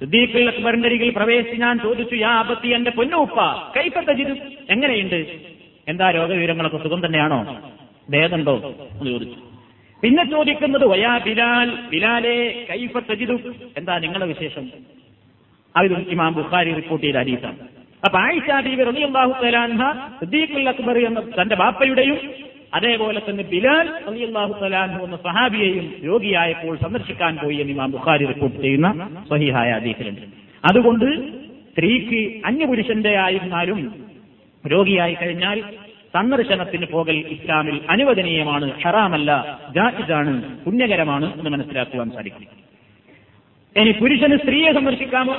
[0.00, 3.40] സിദ്ദീഖുൽ അക്ബറിന്റെ അരികിൽ പ്രവേശിച്ച് ഞാൻ ചോദിച്ചു യാ അബത്തി എന്റെ പൊന്നുപ്പ
[3.76, 4.32] കൈപ്പത്തജിത്
[4.70, 5.36] എങ്ങനെയുണ്ട്?
[5.88, 7.60] എന്താ രോഗവിവരങ്ങളൊക്കെ സുഖം തന്നെയാണോ?
[8.10, 9.36] ഭേദമുണ്ടോ എന്ന് ചോദിച്ചു.
[10.02, 13.38] പിന്നെ ചോദിക്കുന്നത് വയാ ബിലാൽ ബിലാലെ കൈഫ തജിദു?
[13.76, 14.70] എന്താ നിങ്ങളുടെ വിശേഷം?
[15.76, 17.75] അതും ഇമാം ബുഖാരി റിപ്പോർട്ട് ചെയ്ത ഹദീസാണ്.
[18.02, 19.80] അപ്പൊ ആയിഷ ബീബി റളിയല്ലാഹു തആലാൻഹ
[20.20, 22.18] സിദ്ദീഖുൽ അക്ബർ എന്ന തന്റെ ബാപ്പയുടെയും
[22.76, 28.88] അതേപോലെ തന്നെ ബിലാൽ റളിയല്ലാഹു തലാൻഹു എന്ന സഹാബിയെയും രോഗിയായപ്പോൾ സന്ദർശിക്കാൻ പോയി എന്ന് ഇമാം ബുഖാരി റിപ്പോർട്ട് ചെയ്യുന്ന
[29.30, 30.24] സഹിഹായ ഹദീസിലുണ്ട്.
[30.64, 31.08] അതുകൊണ്ട്
[31.70, 33.80] സ്ത്രീക്ക് അന്യപുരുഷന്റെ ആയിരുന്നാലും
[34.64, 35.58] രോഗിയായി കഴിഞ്ഞാൽ
[36.14, 39.30] സന്ദർശനത്തിന് പോകൽ ഇസ്ലാമിൽ അനുവദനീയമാണ് ഹറാമല്ല
[39.76, 40.32] ജാഹിദാണ്
[40.64, 42.46] പുണ്യകരമാണ് എന്ന് മനസ്സിലാക്കുവാൻ സാധിക്കും.
[43.76, 45.36] ഇനി പുരുഷന് സ്ത്രീയെ സന്ദർശിക്കാമോ?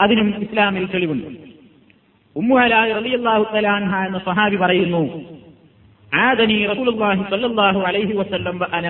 [0.00, 1.28] അതിനും ഇസ്ലാമിൽ തെളിവുണ്ട്.
[2.36, 5.02] ഉമ്മുഹലായി റളിയല്ലാഹു തലാൻഹ എന്ന സഹാബി പറയുന്നു
[6.12, 8.84] ആദനി റസൂലുള്ളാഹി സ്വല്ലല്ലാഹു അലൈഹി വസല്ലം അന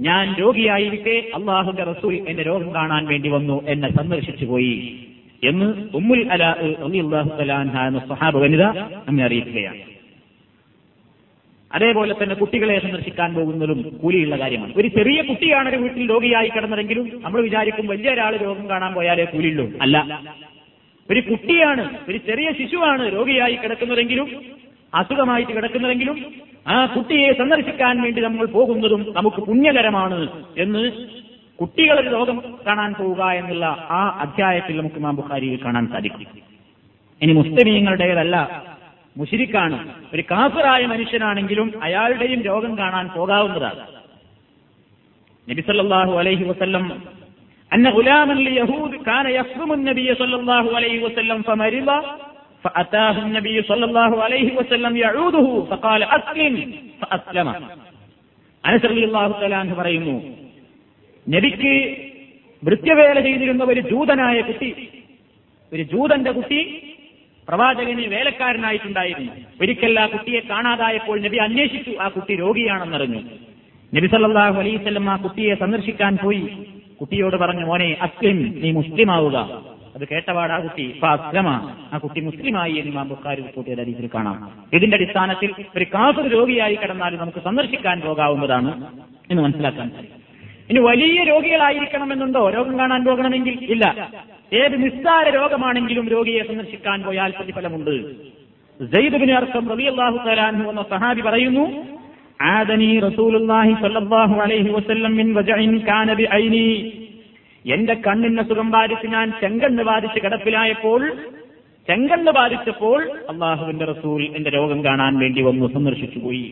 [0.00, 4.76] ഞാൻ രോഗിയായിരിക്കെ അള്ളാഹുന്റെ റസൂൽ എന്റെ രോഗം കാണാൻ വേണ്ടി വന്നു എന്നെ സന്ദർശിച്ചു പോയി
[5.42, 8.64] എന്ന് ഉമ്മുൽ അലാഹു തലാൻഹ എന്ന സഹാബ വനിത
[9.06, 9.80] നമ്മെ അറിയിക്കുകയാണ്.
[11.72, 14.72] അതേപോലെ തന്നെ കുട്ടികളെ സന്ദർശിക്കാൻ പോകുന്നതും കൂലിയുള്ള കാര്യമാണ്.
[14.76, 19.72] ഒരു ചെറിയ കുട്ടിയാണ് ഒരു വീട്ടിൽ രോഗിയായി കിടന്നതെങ്കിലും നമ്മൾ വിചാരിക്കും വലിയ ഒരാൾ രോഗം കാണാൻ പോയാലേ കൂലിയുള്ളൂ.
[19.82, 20.20] അല്ല.
[21.10, 24.40] ഒരു കുട്ടിയാണ് ഒരു ചെറിയ ശിശുവാണ് രോഗിയായി കിടക്കുന്നതെങ്കിലും
[24.94, 26.26] അസുഖമായിട്ട് കിടക്കുന്നതെങ്കിലും
[26.68, 30.28] ആ കുട്ടിയെ സന്ദർശിക്കാൻ വേണ്ടി നമ്മൾ പോകുന്നതും നമുക്ക് പുണ്യകരമാണ്
[30.58, 30.92] എന്ന്
[31.60, 36.26] കുട്ടികളൊരു രോഗം കാണാൻ പോവുക എന്നുള്ള ആ അധ്യായത്തിൽ നമുക്ക് ഇമാം ബുഖാരിയിൽ കാണാൻ സാധിക്കും.
[37.22, 38.36] ഇനി മുസ്ലിമീങ്ങളുടേതല്ല
[39.15, 39.77] മുഷിരിക്കാണ്
[40.13, 43.83] ഒരു കാഫിറായ മനുഷ്യനാണെങ്കിലും അയാളുടെയും രോഗം കാണാൻ പോകാവുന്നതാണ്
[45.47, 46.85] നബി സല്ലല്ലാഹു അലൈഹി വസല്ലം
[47.71, 51.89] أن غلاما ليهود كان يخدم النبي صلى الله عليه وسلم فمرض
[52.65, 56.53] فأتاه النبي صلى الله عليه وسلم يعوده فقال أسلم
[57.01, 57.47] فأسلم
[58.63, 60.15] അനസ് റളിയല്ലാഹു തആല അൻഹു പറയുന്നു
[61.25, 61.73] നബിക്ക്
[62.63, 64.69] വൃത്യവേല ചെയ്തിരുന്ന ഒരു ജൂതനായ കുട്ടി
[65.71, 66.59] ഒരു ജൂതന്റെ കുട്ടി
[67.48, 69.32] പ്രവാചകന് വേലക്കാരനായിട്ടുണ്ടായിരുന്നു.
[69.60, 73.20] ഒരിക്കൽ ആ കുട്ടിയെ കാണാതായപ്പോൾ നബി അന്വേഷിച്ചു ആ കുട്ടി രോഗിയാണെന്നറിഞ്ഞു.
[73.92, 76.44] നബി സല്ലാഹു അലൈഹി വസല്ലം ആ കുട്ടിയെ സന്ദർശിക്കാൻ പോയി.
[77.00, 79.36] കുട്ടിയോട് പറഞ്ഞു മോനെ അസ്ലിം നീ മുസ്ലിമാവുക.
[79.96, 81.48] അത് കേട്ടപാട് ആ കുട്ടി ഇപ്പൊ അസ്ലമ
[81.92, 84.36] ആ കുട്ടി മുസ്ലിമായി എന്ന് ഇമാം ബുഖാരി റിപ്പോർട്ട് ചെയ്ത രീതിയിൽ കാണാം.
[84.72, 88.86] ഇതിന്റെ അടിസ്ഥാനത്തിൽ ഒരു കാസർ രോഗിയായി കിടന്നാൽ നമുക്ക് സന്ദർശിക്കാൻ പോകാവുന്നതാണ്
[89.30, 90.19] എന്ന് മനസ്സിലാക്കാൻ സാധിക്കും.
[90.70, 92.50] ഇനി വലിയ രോഗികളായിരിക്കണമെന്നുണ്ടോ?
[92.56, 93.84] രോഗം കാണാൻ പോകണമെങ്കിൽ ഇല്ല.
[94.52, 97.94] ഏത് നിസ്സാര രോഗമാണെങ്കിലും രോഗിയെ സന്ദർശിക്കാൻ പോയാൽ പ്രതിഫലമുണ്ട്.
[98.80, 101.64] ജയ്ദുബിന് അർത്ഥം റളിയല്ലാഹു തആലാഹു എന്ന സഹാബി പറയുന്നു
[102.54, 102.90] ആദനി
[104.44, 106.10] അലൈഹി വസല്ലം മിൻ വജഇൻ കാന
[107.64, 111.00] എന്റെ കണ്ണിന് സുഖം ബാധിച്ച് ഞാൻ ചെങ്കണ്ണ് ബാധിച്ച് കിടപ്പിലായപ്പോൾ
[111.88, 116.46] ചെങ്കണ്ണ് ബാധിച്ചപ്പോൾ അള്ളാഹുവിന്റെ റസൂൽ എന്റെ രോഗം കാണാൻ വേണ്ടി വന്നു സന്ദർശിച്ചു പോയി.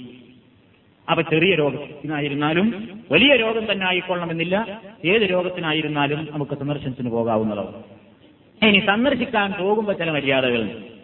[1.11, 4.81] അപ്പൊ ചെറിയ രോഗത്തിനായിരുന്നാലും വലിയ രോഗം തന്നെ ആയിക്കൊള്ളണമെന്നില്ല.
[5.05, 7.73] ഏത് രോഗത്തിനായിരുന്നാലും നമുക്ക് സന്ദർശനത്തിന് പോകാവുന്നതാണ്.
[8.67, 10.99] ഇനി സന്ദർശിക്കാൻ പോകുമ്പോൾ ചില മര്യാദകളുണ്ട്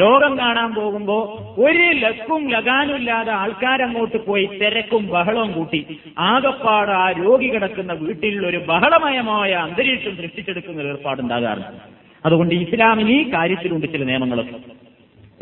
[0.00, 1.16] രോഗം കാണാൻ പോകുമ്പോ
[1.58, 5.98] ഒരു ലക്കും ലഗാനുമില്ലാതെ ആൾക്കാരങ്ങോട്ട് പോയി തിരക്കും ബഹളവും കൂട്ടി.
[6.18, 11.82] ആകപ്പാട് ആ രോഗി കിടക്കുന്ന വീട്ടിൽ ഒരു ബഹളമയമായ അന്തരീക്ഷം സൃഷ്ടിച്ചെടുക്കുന്ന ഒരു ഏർപ്പാടുണ്ടാകാറുണ്ട്.
[12.26, 14.54] അതുകൊണ്ട് ഇസ്ലാമിന് ഈ കാര്യത്തിലുണ്ട് ചില നിയമങ്ങളൊക്കെ.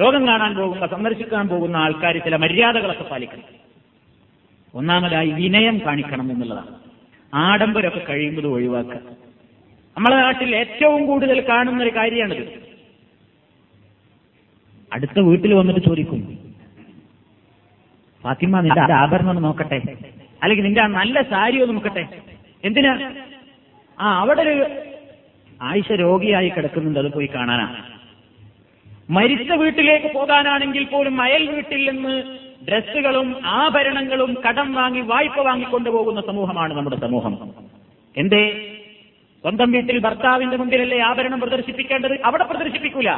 [0.02, 3.69] രോഗം കാണാൻ പോകുമ്പോ സന്ദർശിക്കാൻ പോകുന്ന ആൾക്കാർ ചില മര്യാദകളൊക്കെ പാലിക്കണം.
[4.74, 6.80] ഒന്നാമതായി വിനയം കാണിക്കണം എന്നുള്ളതാണ്.
[7.34, 9.00] ആഡംബരമൊക്കെ കഴിയുന്നത് ഒഴിവാക്കുക.
[9.96, 12.70] നമ്മളെ നാട്ടിൽ ഏറ്റവും കൂടുതൽ കാണുന്ന ഒരു കാര്യമാണിത്.
[14.92, 16.54] അടുത്ത വീട്ടിൽ വന്നിട്ട് ചോദിക്കും
[18.22, 19.82] ഫാത്തിമ നിന്റെ ആഭരണം ഒന്ന് നോക്കട്ടെ.
[20.42, 22.06] അല്ലെങ്കിൽ നിന്റെ നല്ല സാരി ഒന്ന് നോക്കട്ടെ.
[22.64, 23.12] എന്തിനാ?
[24.00, 24.66] ആ അവിടെ ഒരു
[25.62, 26.98] ആയിഷ രോഗിയായി കിടക്കുന്നുണ്ട്.
[26.98, 27.84] അത് പോയി കാണാനാ
[29.10, 36.96] മരിച്ച വീട്ടിലേക്ക് പോകാനാണെങ്കിൽ പോലും അയൽ വീട്ടിൽ നിന്ന് ഡ്രസ്സുകളും ആഭരണങ്ങളും കടം വാങ്ങി വായ്പ വാങ്ങിക്കൊണ്ടുപോകുന്ന സമൂഹമാണ് നമ്മുടെ
[36.96, 37.54] സമൂഹം.
[38.16, 38.76] എന്തേ?
[39.42, 42.20] സ്വന്തം വീട്ടിൽ ഭർത്താവിന്റെ മുമ്പിലല്ലേ ആഭരണം പ്രദർശിപ്പിക്കേണ്ടത്?
[42.24, 43.12] അവിടെ പ്രദർശിപ്പിക്കൂല.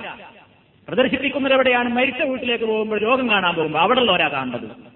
[0.89, 1.89] പ്രദർശിപ്പിക്കുന്നത് എവിടെയാണ്?
[1.89, 4.93] മരിച്ച വീട്ടിലേക്ക് പോകുമ്പോൾ രോഗം കാണാൻ പോകുമ്പോൾ അവിടെ ഉള്ളവരാ കാണേണ്ടത്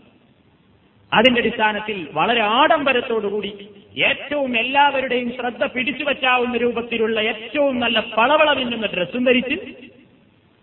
[1.13, 9.25] അതിന്റെ അടിസ്ഥാനത്തിൽ വളരെ ആഡംബരത്തോടുകൂടി ഏറ്റവും എല്ലാവരുടെയും ശ്രദ്ധ പിടിച്ചു വച്ചാവുന്ന രൂപത്തിലുള്ള ഏറ്റവും നല്ല പളവള മിന്നുന്ന ഡ്രസ്സും
[9.25, 9.86] ധരിച്ച്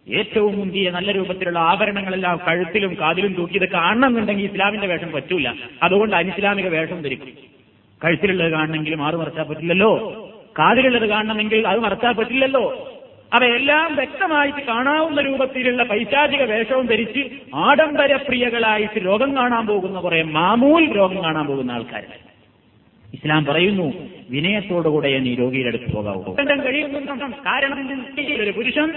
[0.08, 5.52] ഏറ്റവും മുന്തിയ നല്ല രൂപത്തിലുള്ള ആഭരണങ്ങളെല്ലാം കഴുത്തിലും കാതിലും തൂക്കി ഇത് കാണണമെന്നുണ്ടെങ്കിൽ ഇസ്ലാമിന്റെ വേഷം പറ്റൂല.
[5.84, 7.28] അതുകൊണ്ട് അനിസ്ലാമിക വേഷം ധരിക്കും.
[8.06, 9.92] കഴുത്തിലുള്ളത് കാണണമെങ്കിൽ മാറു മറച്ചാൽ പറ്റില്ലല്ലോ?
[10.60, 12.90] കാതിലുള്ളത് കാണണമെങ്കിൽ അത് മറച്ചാൽ പറ്റില്ലല്ലോ?
[13.34, 21.46] അവയെല്ലാം വ്യക്തമായിട്ട് കാണാവുന്ന രൂപത്തിലുള്ള പൈശാചിക വേഷവും ധരിച്ച് ആഡംബരപ്രിയകളായിട്ട് രോഗം കാണാൻ പോകുന്ന കുറെ മാമൂൽ രോഗം കാണാൻ
[21.46, 22.04] പോകുന്ന ആൾക്കാർ
[23.14, 23.94] ഇസ്ലാം പറയുന്നു
[24.30, 26.36] വിനയത്തോടുകൂടെ നീ രോഗിയുടെ അടുത്ത് പോകാവൂ.
[27.46, 27.88] കാരണം
[28.44, 28.94] ഒരു പുരുഷൻ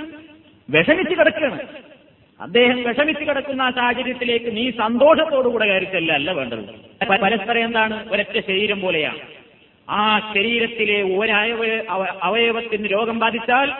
[0.71, 1.61] വിഷമിച്ച് കിടക്കുകയാണ്.
[2.41, 6.65] അദ്ദേഹം വിഷമിച്ച് കിടക്കുന്ന ആ സാഹചര്യത്തിലേക്ക് നീ സന്തോഷത്തോടുകൂടെ കയറിച്ചല്ല അല്ല വേണ്ടത്.
[7.09, 8.11] പരസ്പരം എന്താണ്?
[8.11, 9.19] ഒരൊറ്റ ശരീരം പോലെയാണ്.
[9.91, 11.85] ആ ശരീരത്തിലെ ഒരവയവ
[12.23, 13.73] അവയവത്തിന് രോഗം ബാധിച്ചാൽ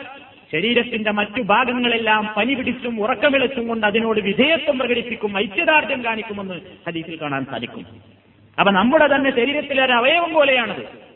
[0.51, 6.53] ശരീരത്തിന്റെ മറ്റു ഭാഗങ്ങളെല്ലാം പനി പിടിച്ചും ഉറക്കമിളച്ചും കൊണ്ട് അതിനോട് വിധേയത്വം പ്രകടിപ്പിക്കും ഐക്യദാർഢ്യം കാണിക്കുമെന്ന്
[6.87, 7.85] ഹദീസിൽ കാണാൻ സാധിക്കും.
[8.59, 11.06] അപ്പൊ നമ്മുടെ തന്നെ ശരീരത്തിലെ ഒരു അവയവം പോലെയാണത്.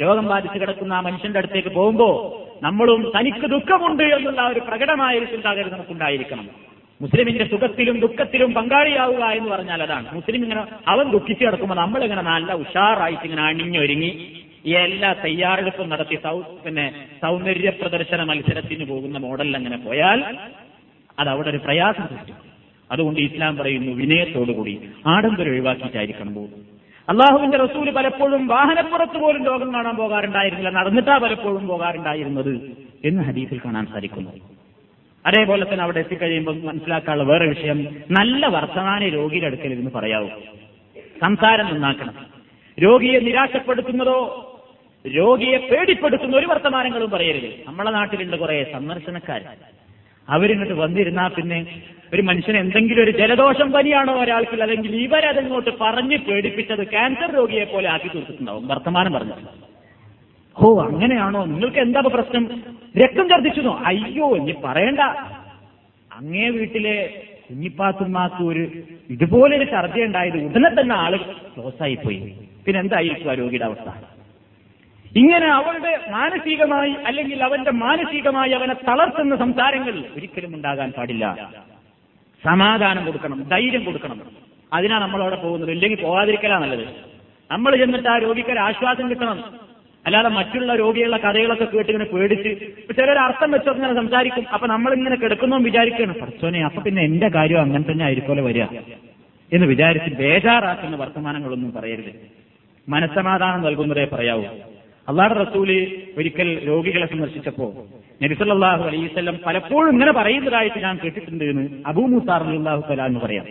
[0.00, 2.08] രോഗം ബാധിച്ച് കിടക്കുന്ന ആ മനുഷ്യന്റെ അടുത്തേക്ക് പോകുമ്പോ
[2.62, 6.46] നമ്മളും തനിക്ക് ദുഃഖമുണ്ട് എന്നുള്ള ഒരു പ്രകടമായ ഒരു ചിന്താഗതി നമുക്കുണ്ടായിരിക്കണം.
[7.00, 10.06] മുസ്ലിമിന്റെ സുഖത്തിലും ദുഃഖത്തിലും പങ്കാളിയാവുക എന്ന് പറഞ്ഞാൽ അതാണ്.
[10.14, 14.10] മുസ്ലിം ഇങ്ങനെ അവൻ ദുഃഖിച്ചു കിടക്കുമ്പോൾ നമ്മളിങ്ങനെ നല്ല ഉഷാറായിട്ട് ഇങ്ങനെ അണിഞ്ഞൊരുങ്ങി
[14.82, 20.20] എല്ലാ തയ്യാറെടുപ്പും നടത്തി സൗ പിന്നെ സൗന്ദര്യ പ്രദർശന മത്സരത്തിന് പോകുന്ന മോഡലിൽ അങ്ങനെ പോയാൽ
[21.18, 22.50] അത് അവിടെ ഒരു പ്രയാസം സൃഷ്ടിക്കും.
[22.90, 24.74] അതുകൊണ്ട് ഇസ്ലാം പറയുന്നു വിനയത്തോടുകൂടി
[25.06, 26.71] ആഡംബരം ഒഴിവാക്കിയിട്ടായിരിക്കണം പോകുന്നത്.
[27.08, 32.70] അള്ളാഹുവിന്റെ റസൂൽ പലപ്പോഴും വാഹനപ്പുറത്ത് പോലും ലോകം കാണാൻ പോകാറുണ്ടായിരുന്നില്ല നടന്നിട്ടാ പലപ്പോഴും പോകാറുണ്ടായിരുന്നത്
[33.04, 34.30] എന്ന് ഹദീസിൽ കാണാൻ സാധിക്കുന്നു.
[35.26, 40.28] അതേപോലെ തന്നെ അവിടെ എത്തിക്കഴിയുമ്പോൾ മനസ്സിലാക്കാനുള്ള വേറെ വിഷയം നല്ല വർത്തമാന രോഗിയുടെ അടുക്കലിരുന്ന് പറയാവൂ.
[41.20, 42.14] സംസാരം നന്നാക്കണം.
[42.82, 44.48] രോഗിയെ നിരാശപ്പെടുത്തുന്നതോ
[45.16, 47.50] രോഗിയെ പേടിപ്പെടുത്തുന്ന ഒരു വർത്തമാനങ്ങളും പറയരുത്.
[47.66, 49.44] നമ്മളെ നാട്ടിലുണ്ട് കുറെ സന്ദർശനക്കാർ
[50.28, 51.58] അവരിങ്ങോട്ട് വന്നിരുന്നാ പിന്നെ
[52.14, 58.08] ഒരു മനുഷ്യന് എന്തെങ്കിലും ഒരു ജലദോഷം പനിയാണോ ഒരാൾക്ക് അല്ലെങ്കിൽ ഇവരതങ്ങോട്ട് പറഞ്ഞ് പേടിപ്പിച്ചത് ക്യാൻസർ രോഗിയെ പോലെ ആക്കി
[58.08, 58.68] തീർത്തിട്ടുണ്ടാവും.
[58.68, 59.42] വർത്തമാനം പറഞ്ഞത്.
[60.56, 61.44] ഓ അങ്ങനെയാണോ?
[61.44, 62.44] നിങ്ങൾക്ക് എന്താ പ്രശ്നം?
[63.02, 65.00] രക്തം ഛർദ്ദിച്ചതോ അയ്യോ ഇനി പറയണ്ട.
[66.10, 66.96] അങ്ങേ വീട്ടിലെ
[67.46, 68.64] കുഞ്ഞിപ്പാത്തുമ്മാക്ക് ഒരു
[69.10, 71.16] ഇതുപോലൊരു ഛർദ്ദ ഉണ്ടായത് ഉടനെ തന്നെ ആൾ
[71.54, 72.18] ക്ലോസായി പോയി
[72.66, 72.80] പിന്നെ
[73.30, 73.88] ആ രോഗിയുടെ അവസ്ഥ?
[75.16, 81.50] ഇങ്ങനെ അവളുടെ മാനസികമായി അല്ലെങ്കിൽ അവന്റെ മാനസികമായി അവനെ തളർത്തുന്ന സംസാരങ്ങൾ ഒരിക്കലും ഉണ്ടാകാൻ പാടില്ല.
[82.44, 84.20] സമാധാനം കൊടുക്കണം ധൈര്യം കൊടുക്കണം.
[84.72, 85.70] അതിനാ നമ്മളവിടെ പോകുന്നത്.
[85.70, 86.88] ഇല്ലെങ്കിൽ പോകാതിരിക്കലാ നല്ലത്.
[87.50, 89.44] നമ്മൾ ചെന്നിട്ട് ആ രോഗിക്ക് ആശ്വാസം കിട്ടണം.
[90.06, 94.44] അല്ലാതെ മറ്റുള്ള രോഗികളുടെ കഥകളൊക്കെ കേട്ട് ഇങ്ങനെ പേടിച്ച് ചിലർ അർത്ഥം വെച്ചൊക്കെ ഇങ്ങനെ സംസാരിക്കും.
[94.52, 98.62] അപ്പൊ നമ്മളിങ്ങനെ കിടക്കുന്നു വിചാരിക്കണം പഠിച്ചോനെ അപ്പൊ പിന്നെ എന്റെ കാര്യം അങ്ങനെ തന്നെ ആയിരിക്കുമല്ലോ വരിക.
[99.52, 102.14] എന്ന് വിചാരിച്ച് ബേജാറാക്കുന്ന വർത്തമാനങ്ങളൊന്നും പറയരുത്.
[102.88, 104.44] മനസ്സമാധാനം നൽകുന്നതേ പറയാവൂ.
[105.08, 105.70] അള്ളാഹുടെ റസൂൽ
[106.18, 107.66] ഒരിക്കൽ രോഗികളെ സന്ദർശിച്ചപ്പോ
[108.22, 113.46] നബിസല്ലാഹു അലൈവല്ലം പലപ്പോഴും ഇങ്ങനെ പറയുന്നതായിട്ട് ഞാൻ കേട്ടിട്ടുണ്ട് എന്ന് അബൂമുസാർ അള്ളാഹു തല എന്ന് പറയാം.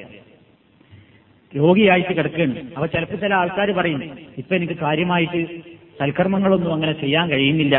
[1.54, 2.56] രോഗിയായിട്ട് കിടക്കുകയാണ്.
[2.78, 4.02] അവ ചിലപ്പോൾ ചില ആൾക്കാർ പറയും
[4.42, 5.42] ഇപ്പൊ എനിക്ക് കാര്യമായിട്ട്
[6.00, 7.76] സൽക്കർമ്മങ്ങളൊന്നും അങ്ങനെ ചെയ്യാൻ കഴിയുന്നില്ല.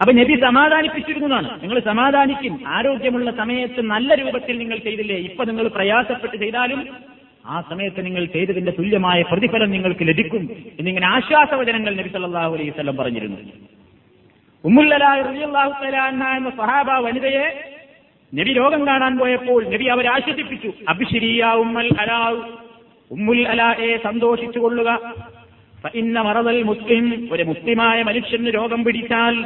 [0.00, 2.54] അപ്പൊ നബി സമാധാനിപ്പിച്ചിരുന്നതാണ് നിങ്ങൾ സമാധാനിക്കും.
[2.66, 5.16] ആരോഗ്യമുള്ള സമയത്ത് നല്ല രൂപത്തിൽ നിങ്ങൾ ചെയ്തില്ലേ?
[5.28, 6.82] ഇപ്പൊ നിങ്ങൾ പ്രയാസപ്പെട്ട് ചെയ്താലും
[7.48, 13.38] ആ സമയത്ത് നിങ്ങൾ ചെയ്തതിന്റെ തുല്യമായ പ്രതിഫലം നിങ്ങൾക്ക് ലഭിക്കും എന്നിങ്ങനെ ആശ്വാസവചനങ്ങൾ നബി സല്ലല്ലാഹു അലൈഹി വസല്ലം പറഞ്ഞിരുന്നു.
[14.64, 15.34] ഉമ്മുല്ലാഹു
[16.36, 17.74] എന്ന സഹാബ വനിതയെ
[18.34, 20.72] നബി രോഗം കാണാൻ പോയപ്പോൾ നബി അവരെ ആശ്വസിപ്പിച്ചു.
[20.88, 22.42] അഭിഷിരിയ ഉമ്മൽ അലാവ്
[23.10, 25.14] ഉമ്മുൽ അലായെ സന്തോഷിച്ചു കൊള്ളുക.
[25.82, 27.28] ഫഇന്ന മറതൽ മുസ്ലിം.
[27.32, 29.44] ഒരു മുസ്ലിമായ മനുഷ്യന് രോഗം പിടിച്ചാൽ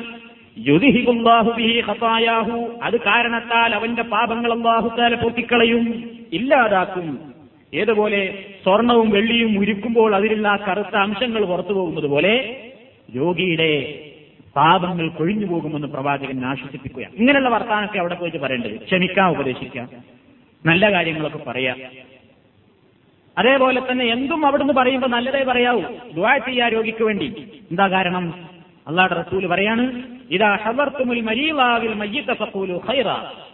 [2.85, 5.85] അത് കാരണത്താൽ അവന്റെ പാപങ്ങൾ അല്ലാഹു തആല പൊട്ടിക്കളയും.
[6.33, 7.32] ഇല്ലാതാക്കും.
[7.75, 12.63] ഏതുപോലെ സ്വർണവും വെള്ളിയും ഉരുക്കുമ്പോൾ അതിലുള്ള ആ കറുത്ത അംശങ്ങൾ പുറത്തു പോകുന്നത് പോലെ
[13.17, 14.01] രോഗിയുടെ
[14.57, 17.07] പാപങ്ങൾ കൊഴിഞ്ഞു പോകുമെന്ന് പ്രവാചകൻ ആശ്വസിപ്പിക്കുക.
[17.17, 18.85] ഇങ്ങനെയുള്ള വർത്താനൊക്കെ അവിടെ പോയിട്ട് പറയേണ്ടത്.
[18.85, 19.89] ക്ഷമിക്കാം ഉപദേശിക്കാം.
[20.67, 21.81] നല്ല കാര്യങ്ങളൊക്കെ പറയാം.
[23.39, 25.83] അതേപോലെ തന്നെ എന്തും അവിടുന്ന് പറയുമ്പോൾ നല്ലതേ പറയാവൂ.
[26.15, 27.27] ദുവാ ചെയ്യാ രോഗിക്ക് വേണ്ടി.
[27.71, 28.52] എന്താ കാരണം?
[28.87, 29.85] അള്ളാഹുടെ റസൂൽ പറയാണ്
[30.31, 33.09] ഇതാ ഹദർത്തുമുൽ മരീവാവിൽ മയ്യിത്ത ഫഖൂലു ഖൈറ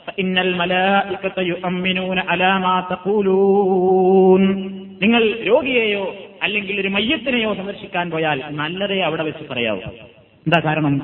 [0.06, 4.42] ഫഇന്നൽ മലായികത യുഅമ്മിനൂന അലാ മാ തഖൂലൂൻ.
[5.02, 6.04] നിങ്ങൾ രോഗിയെയോ
[6.42, 9.80] അല്ലെങ്കിൽ ഒരു മയ്യത്തിനെയോ സന്ദർശിക്കാൻ പോയാൽ നല്ലതേ അവിടെ വെച്ച് പറയാവൂ.
[10.46, 10.94] എന്താ കാരണം?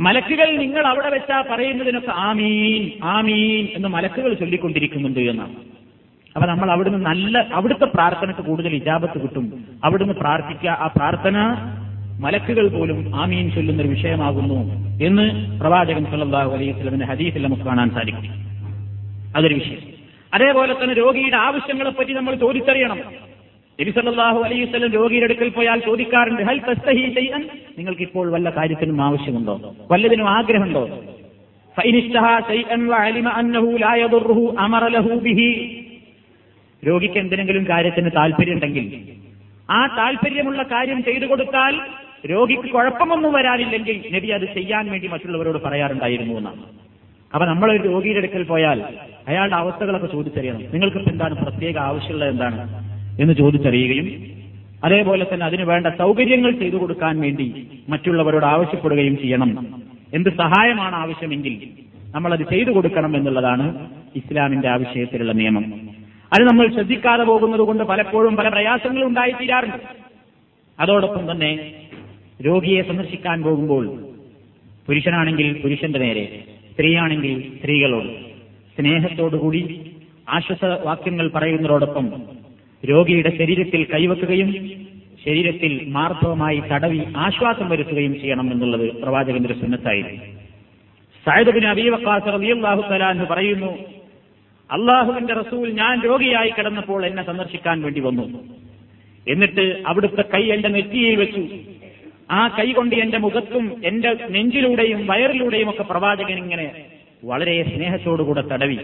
[0.00, 5.54] മലക്കുകൾ നിങ്ങൾ അവിടെ വെച്ചാ പറയുന്നതിനൊക്കെ ആമീൻ ആമീൻ എന്ന് മലക്കുകൾ ചൊല്ലിക്കൊണ്ടിരിക്കുന്നുണ്ട് എന്നാണ്.
[6.36, 9.64] അപ്പൊ നമ്മൾ അവിടുന്ന് നല്ല അവിടുത്തെ പ്രാർത്ഥനക്ക് കൂടുതൽ ഇജാബത്ത് കിട്ടും.
[9.84, 11.36] അവിടുന്ന് പ്രാർത്ഥിക്കുക ആ പ്രാർത്ഥന
[12.20, 14.54] മലക്കുകൾ പോലും ആമീൻ ചൊല്ലുന്ന ഒരു വിഷയമാകുന്നു
[15.04, 18.24] എന്ന് പ്രവാചകൻ സല്ലാഹു അലൈഹി സ്വലമിന്റെ ഹദീസിൽ നമുക്ക് കാണാൻ സാധിക്കും.
[19.36, 19.78] അതൊരു വിഷയം.
[20.34, 22.98] അതേപോലെ തന്നെ രോഗിയുടെ ആവശ്യങ്ങളെ പറ്റി നമ്മൾ ചോദിച്ചറിയണം.
[23.80, 29.02] നബി സല്ലാഹു അലൈഹി സ്വലം രോഗിയുടെ അടുക്കൽ പോയാൽ ചോദിക്കാറുണ്ട് ഹൽ തസ്തഹി ചെയ്യാൻ നിങ്ങൾക്ക് ഇപ്പോൾ വല്ല കാര്യത്തിനും
[29.02, 29.74] ആവശ്യമുണ്ടോ?
[29.90, 31.02] വല്ലതിനും ആഗ്രഹമുണ്ടോ?
[36.88, 39.02] രോഗിക്ക് എന്തെങ്കിലും കാര്യത്തിന് താല്പര്യമുണ്ടെങ്കിൽ
[39.70, 41.80] ആ താല്പര്യമുള്ള കാര്യം ചെയ്തു കൊടുത്താൽ
[42.24, 46.62] രോഗിക്ക് കുഴപ്പമൊന്നും വരാനില്ലെങ്കിൽ നബി അത് ചെയ്യാൻ വേണ്ടി മറ്റുള്ളവരോട് പറയാറുണ്ടായിരുന്നു എന്നാണ്.
[47.34, 48.84] അപ്പൊ നമ്മൾ ഒരു രോഗിയുടെ അടുക്കൽ പോയാൽ
[49.28, 50.60] അയാളുടെ അവസ്ഥകളൊക്കെ ചോദിച്ചറിയണം.
[50.72, 52.58] നിങ്ങൾക്ക് എന്താണ് പ്രത്യേക ആവശ്യമുള്ളത് എന്താണ്
[53.22, 54.08] എന്ന് ചോദിച്ചറിയുകയും
[54.84, 57.46] അതേപോലെ തന്നെ അതിനു വേണ്ട സൗകര്യങ്ങൾ ചെയ്തു കൊടുക്കാൻ വേണ്ടി
[57.88, 59.50] മറ്റുള്ളവരോട് ആവശ്യപ്പെടുകയും ചെയ്യണം.
[60.14, 61.68] എന്ത് സഹായമാണ് ആവശ്യമെങ്കിൽ
[62.14, 65.64] നമ്മളത് ചെയ്തു കൊടുക്കണം എന്നുള്ളതാണ് ഇസ്ലാമിന്റെ ആ വിഷയത്തിലുള്ള നിയമം.
[66.32, 69.82] അത് നമ്മൾ ശ്രദ്ധിക്കാതെ പോകുന്നത് കൊണ്ട് പലപ്പോഴും പല പ്രയാസങ്ങളും ഉണ്ടായിത്തീരാറുണ്ട്.
[70.80, 71.72] അതോടൊപ്പം തന്നെ
[72.46, 73.84] രോഗിയെ സന്ദർശിക്കാൻ പോകുമ്പോൾ
[74.86, 78.10] പുരുഷനാണെങ്കിൽ പുരുഷന്റെ നേരെ സ്ത്രീയാണെങ്കിൽ സ്ത്രീകളോട്.
[78.76, 79.60] സ്നേഹത്തോടുകൂടി
[80.28, 82.22] ആശ്വാസ വാക്യങ്ങൾ പറയുന്നതോടൊപ്പം
[82.88, 84.50] രോഗിയുടെ ശരീരത്തിൽ കൈവെക്കുകയും
[85.24, 90.24] ശരീരത്തിൽ മാർദ്ദവമായി തടവി ആശ്വാസം വരുത്തുകയും ചെയ്യണം എന്നുള്ളത് പ്രവാചകന്റെ സുന്നത്തായിരുന്നു.
[91.26, 91.64] സായുധബിൻ
[92.88, 93.72] തലാന്ന് പറയുന്നു
[94.70, 98.38] അള്ളാഹുവിന്റെ റസൂൽ ഞാൻ രോഗിയായി കിടന്നപ്പോൾ എന്നെ സന്ദർശിക്കാൻ വേണ്ടി വന്നു.
[99.28, 101.48] എന്നിട്ട് അവിടുത്തെ കൈ എന്റെ നെറ്റിയിൽ വെച്ചു.
[102.30, 106.84] ആ കൈ കൊണ്ട് എന്റെ മുഖത്തും എന്റെ നെഞ്ചിലൂടെയും വയറിലൂടെയും ഒക്കെ പ്രവാചകൻ ഇങ്ങനെ
[107.24, 108.78] വളരെ സ്നേഹത്തോടുകൂടെ തടവി.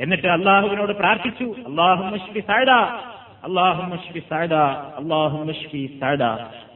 [0.00, 1.44] എന്നിട്ട് അള്ളാഹുവിനോട് പ്രാർത്ഥിച്ചു.
[1.44, 2.70] അള്ളാഹുഷ്ഫി സാഴ്ദ
[3.44, 6.24] അള്ളാഹുഷ്ഫി സാഴ്ദ അള്ളാഹുഷ്ഫി സാഴ്ദ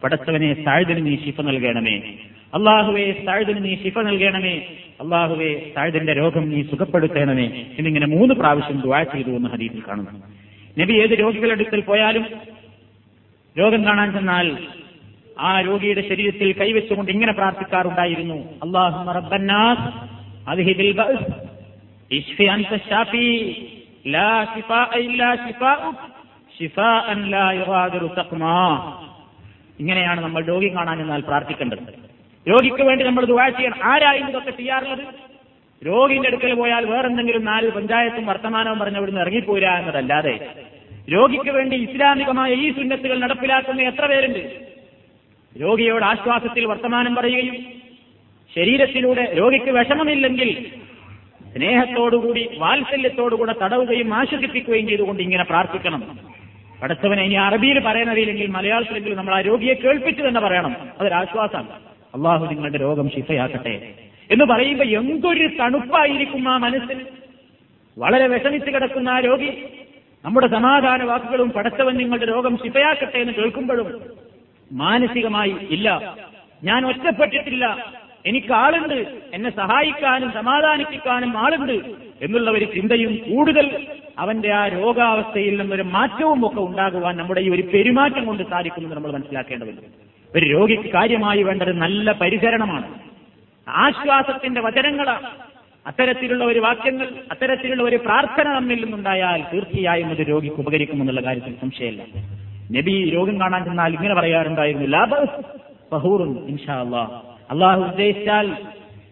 [0.04, 1.98] പടച്ചവനെ സാഴ്ദിന് നീ ശിഫ നൽകണമേ.
[2.54, 4.52] അള്ളാഹുവെ സാഴ്ദിന് നീ ശിഫ നൽകണമേ.
[5.00, 7.66] അള്ളാഹുവെ സാഴ്ദിന്റെ രോഗം നീ സുഖപ്പെടുത്തണമേ.
[7.78, 10.22] എന്നിങ്ങനെ മൂന്ന് പ്രാവശ്യം ദുആ ചെയ്തു എന്ന് ഹദീസിൽ കാണുന്നു.
[10.78, 12.26] നബി ഏത് രോഗികളുടെ പോയാലും
[13.58, 14.56] രോഗം കാണാൻ ചെന്നാൽ
[15.40, 18.34] ആ രോഗിയുടെ ശരീരത്തിൽ കൈവച്ചുകൊണ്ട് ഇങ്ങനെ പ്രാർത്ഥിക്കാറുണ്ടായിരുന്നു.
[18.34, 20.14] അള്ളാഹു റബ്ബന്നാസ്
[29.80, 31.78] ഇങ്ങനെയാണ് നമ്മൾ രോഗി കാണാൻ എന്നാൽ പ്രാർത്ഥിക്കേണ്ടത്.
[32.50, 33.78] രോഗിക്ക് വേണ്ടി നമ്മൾ ദുആ ചെയ്യണം.
[33.84, 35.34] ആരായിരുന്നു ഇതൊക്കെ ചെയ്യാറുള്ളത്?
[35.86, 40.50] രോഗിന്റെ അടുക്കൽ പോയാൽ വേറെന്തെങ്കിലും നാല് പഞ്ചായത്തും വർത്തമാനവും പറഞ്ഞ് അവിടുന്ന് ഇറങ്ങിപ്പോരാ എന്നതല്ലാതെ.
[41.12, 44.73] രോഗിക്ക് വേണ്ടി ഇസ്ലാമികമായ ഈ സുന്നത്തുകൾ നടപ്പിലാക്കുന്ന എത്ര പേരുണ്ട്?
[45.56, 47.56] രോഗിയോട് ആശ്വാസത്തിൽ വർത്തമാനം പറയുകയും
[48.52, 50.50] ശരീരത്തിലൂടെ രോഗിക്ക് വിഷമമില്ലെങ്കിൽ
[51.52, 56.00] സ്നേഹത്തോടുകൂടി വാത്സല്യത്തോടുകൂടെ തടവുകയും ആശ്വസിപ്പിക്കുകയും ചെയ്തുകൊണ്ട് ഇങ്ങനെ പ്രാർത്ഥിക്കണം.
[56.82, 61.78] അടുത്തവനെ ഇനി അറബിയിൽ പറയാനറിയില്ലെങ്കിൽ മലയാളത്തിലെങ്കിലും നമ്മൾ ആ രോഗിയെ കേൾപ്പിച്ചു തന്നെ പറയണം അതൊരാശ്വാസമാണ്
[62.14, 63.74] അള്ളാഹു നിങ്ങളുടെ രോഗം ശിഫയാക്കട്ടെ
[64.30, 67.04] എന്ന് പറയുമ്പോൾ എന്തൊരു തണുപ്പായിരിക്കും ആ മനസ്സിന്
[67.96, 69.50] വളരെ വിഷമിച്ച് കിടക്കുന്ന ആ രോഗി
[70.24, 73.88] നമ്മുടെ സമാധാന വാക്കുകളും പടച്ചവൻ നിങ്ങളുടെ രോഗം ശിഫയാക്കട്ടെ എന്ന് കേൾക്കുമ്പോഴും
[74.72, 76.16] മാനസികമായി ഇല്ല.
[76.64, 77.92] ഞാൻ ഒറ്റപ്പെട്ടിട്ടില്ല.
[78.26, 79.20] എനിക്ക് ആളുണ്ട്.
[79.34, 81.72] എന്നെ സഹായിക്കാനും സമാധാനിപ്പിക്കാനും ആളുണ്ട്
[82.22, 83.86] എന്നുള്ള ഒരു ചിന്തയും കൂടുതൽ
[84.18, 89.80] അവന്റെ ആ രോഗാവസ്ഥയിൽ നിന്നൊരു മാറ്റവും ഒക്കെ ഉണ്ടാകുവാൻ നമ്മുടെ ഈ ഒരു പെരുമാറ്റം കൊണ്ട് സാധിക്കുന്നത് നമ്മൾ മനസ്സിലാക്കേണ്ടതുണ്ട്.
[90.38, 92.94] ഒരു രോഗിക്ക് കാര്യമായി വേണ്ടത് നല്ല പരിചരണമാണ്.
[93.68, 95.26] ആശ്വാസത്തിന്റെ വചനങ്ങളാണ്.
[95.86, 102.04] അത്തരത്തിലുള്ള ഒരു വാക്യങ്ങൾ അത്തരത്തിലുള്ള ഒരു പ്രാർത്ഥന നമ്മിൽ നിന്നുണ്ടായാൽ തീർച്ചയായും ഒരു രോഗിക്ക് ഉപകരിക്കുമെന്നുള്ള കാര്യത്തിൽ സംശയമില്ല.
[102.72, 105.24] നബി രോഗം കാണാൻ ചെന്നാൽ ഇങ്ങനെ പറയാറുണ്ടായിരുന്നു ലാഭ
[105.92, 107.12] ഫഹൂറും ഇൻഷാ അള്ളാഹ്
[107.50, 108.56] അള്ളാഹു ഉദ്ദേശിച്ചാൽ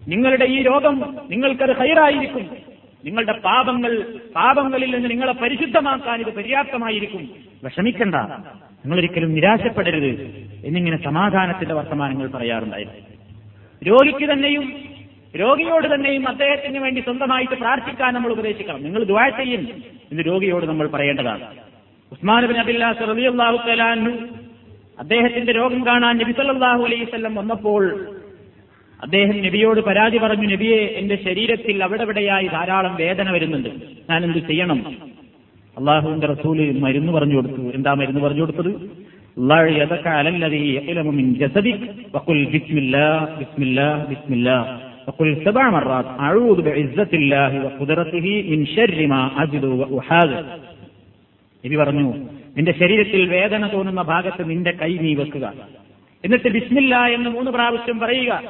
[0.08, 2.50] നിങ്ങളുടെ ഈ രോഗം നിങ്ങൾക്കത് ഹൈറായിരിക്കും.
[3.04, 7.30] നിങ്ങളുടെ പാപങ്ങൾ പാപങ്ങളിൽ നിന്ന് നിങ്ങളെ പരിശുദ്ധമാക്കാൻ ഇത് പര്യാപ്തമായിരിക്കും.
[7.64, 8.14] വിഷമിക്കണ്ട.
[8.14, 10.34] നിങ്ങളൊരിക്കലും നിരാശപ്പെടരുത്
[10.64, 12.98] എന്നിങ്ങനെ സമാധാനത്തിന്റെ വർത്തമാനങ്ങൾ പറയാറുണ്ടായിരുന്നു.
[13.88, 14.72] രോഗിക്ക് തന്നെയും
[15.40, 18.82] രോഗിയോട് തന്നെയും അദ്ദേഹത്തിന് വേണ്ടി സ്വന്തമായിട്ട് പ്രാർത്ഥിക്കാൻ നമ്മൾ ഉപദേശിക്കണം.
[18.82, 19.82] നിങ്ങൾ ദുആ ചെയ്യും
[20.20, 21.71] രോഗിയോട് നമ്മൾ പറയേണ്ടതാണ്.
[22.12, 23.82] ഉസ്മാൻ ബിൻ അബില്ലാസ് റളിയല്ലാഹു തആല
[24.98, 27.82] അദ്ദേഹത്തിന്റെ രോഗം കാണാൻ നബി സല്ലല്ലാഹു അലൈഹി വസല്ലം വന്നപ്പോൾ
[29.00, 33.70] അദ്ദേഹം നബിയോട് പരാതി പറഞ്ഞു നബിയെ എന്റെ ശരീരത്തിൽ അവിടെവിടെയായി ധാരാളം വേദന വരുന്നുണ്ട്.
[34.10, 34.78] ഞാൻ എന്ത് ചെയ്യണം
[35.76, 37.62] അള്ളാഹുവിന്റെ റസൂൽ മരുന്ന് പറഞ്ഞു കൊടുത്തു.
[37.76, 38.72] എന്താ മരുന്ന് പറഞ്ഞു കൊടുത്തത്?
[39.50, 39.62] ضع
[51.66, 52.14] നബി പറഞ്ഞു
[52.56, 55.52] നിന്റെ ശരീരത്തിൽ വേദന തോന്നുന്ന ഭാഗത്ത് നിന്റെ കൈ നീ വെക്കുക.
[56.24, 58.42] എന്നിട്ട് ബിസ്മില്ല എന്ന് മൂന്ന് പ്രാവശ്യം പറയുക.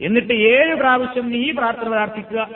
[0.00, 2.48] എന്നിട്ട് ഏഴ് പ്രാവശ്യം നീ പ്രാർത്ഥന പ്രാർത്ഥിക്കുക.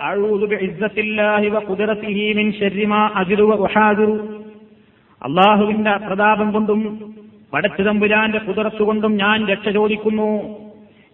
[5.22, 7.14] അള്ളാഹുവിന്റെ പ്രതാപം കൊണ്ടും
[7.53, 10.57] പടച്ചു തമ്പുരാന്റെ കുതിരത്ത് കൊണ്ടും ഞാൻ രക്ഷ ചോദിക്കുന്നു.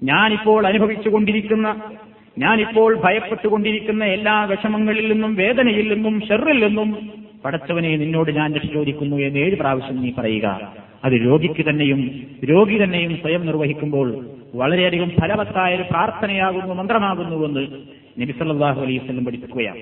[0.02, 1.80] ഞാനിപ്പോൾ അനുഭവിച്ചുകൊണ്ടിരിക്കുന്ന
[2.38, 7.12] ഞാനിപ്പോൾ ഭയപ്പെട്ടുകൊണ്ടിരിക്കുന്ന എല്ലാ വിഷമങ്ങളിൽ നിന്നും വേദനയിൽ നിന്നും ഷെറിൽ നിന്നും
[7.46, 10.72] പടച്ചവനെ നിന്നോട് ഞാൻ രക്ഷ ചോദിക്കുന്നു എന്ന് ഏഴ് പ്രാവശ്യം നീ പറയുക.
[11.04, 17.66] അത് രോഗിക്ക് തന്നെയും രോഗി തന്നെയും സ്വയം നിർവഹിക്കുമ്പോൾ വളരെയധികം ഫലവത്തായ ഒരു പ്രാർത്ഥനയാകുന്നു മന്ത്രമാകുന്നുവെന്ന്
[18.20, 19.76] നബിസല്ലാഹു അലൈഹി വസല്ലം പഠിപ്പിക്കുകയാണ്.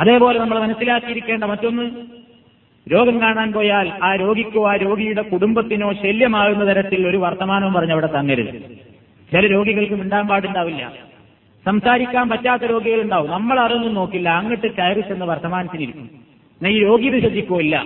[0.00, 1.90] അതേപോലെ നമ്മൾ മനസ്സിലാക്കിയിരിക്കേണ്ട മറ്റൊന്ന്
[2.92, 8.54] രോഗം കാണാൻ പോയാൽ ആ രോഗിക്കോ ആ രോഗിയുടെ കുടുംബത്തിനോ ശല്യമാകുന്ന തരത്തിൽ ഒരു വർത്തമാനവും പറഞ്ഞ് അവിടെ തങ്ങരുത്.
[9.32, 10.92] ചില രോഗികൾക്ക് മിണ്ടാൻ പാടുണ്ടാവില്ല.
[11.66, 13.30] സംസാരിക്കാൻ പറ്റാത്ത രോഗികളുണ്ടാവും.
[13.30, 14.28] നമ്മൾ അതൊന്നും നോക്കില്ല.
[14.28, 16.19] അങ്ങോട്ട് കയറി ചെന്ന് വർത്തമാനത്തിനിരിക്കും.
[16.68, 17.78] ഈ രോഗി ഇത്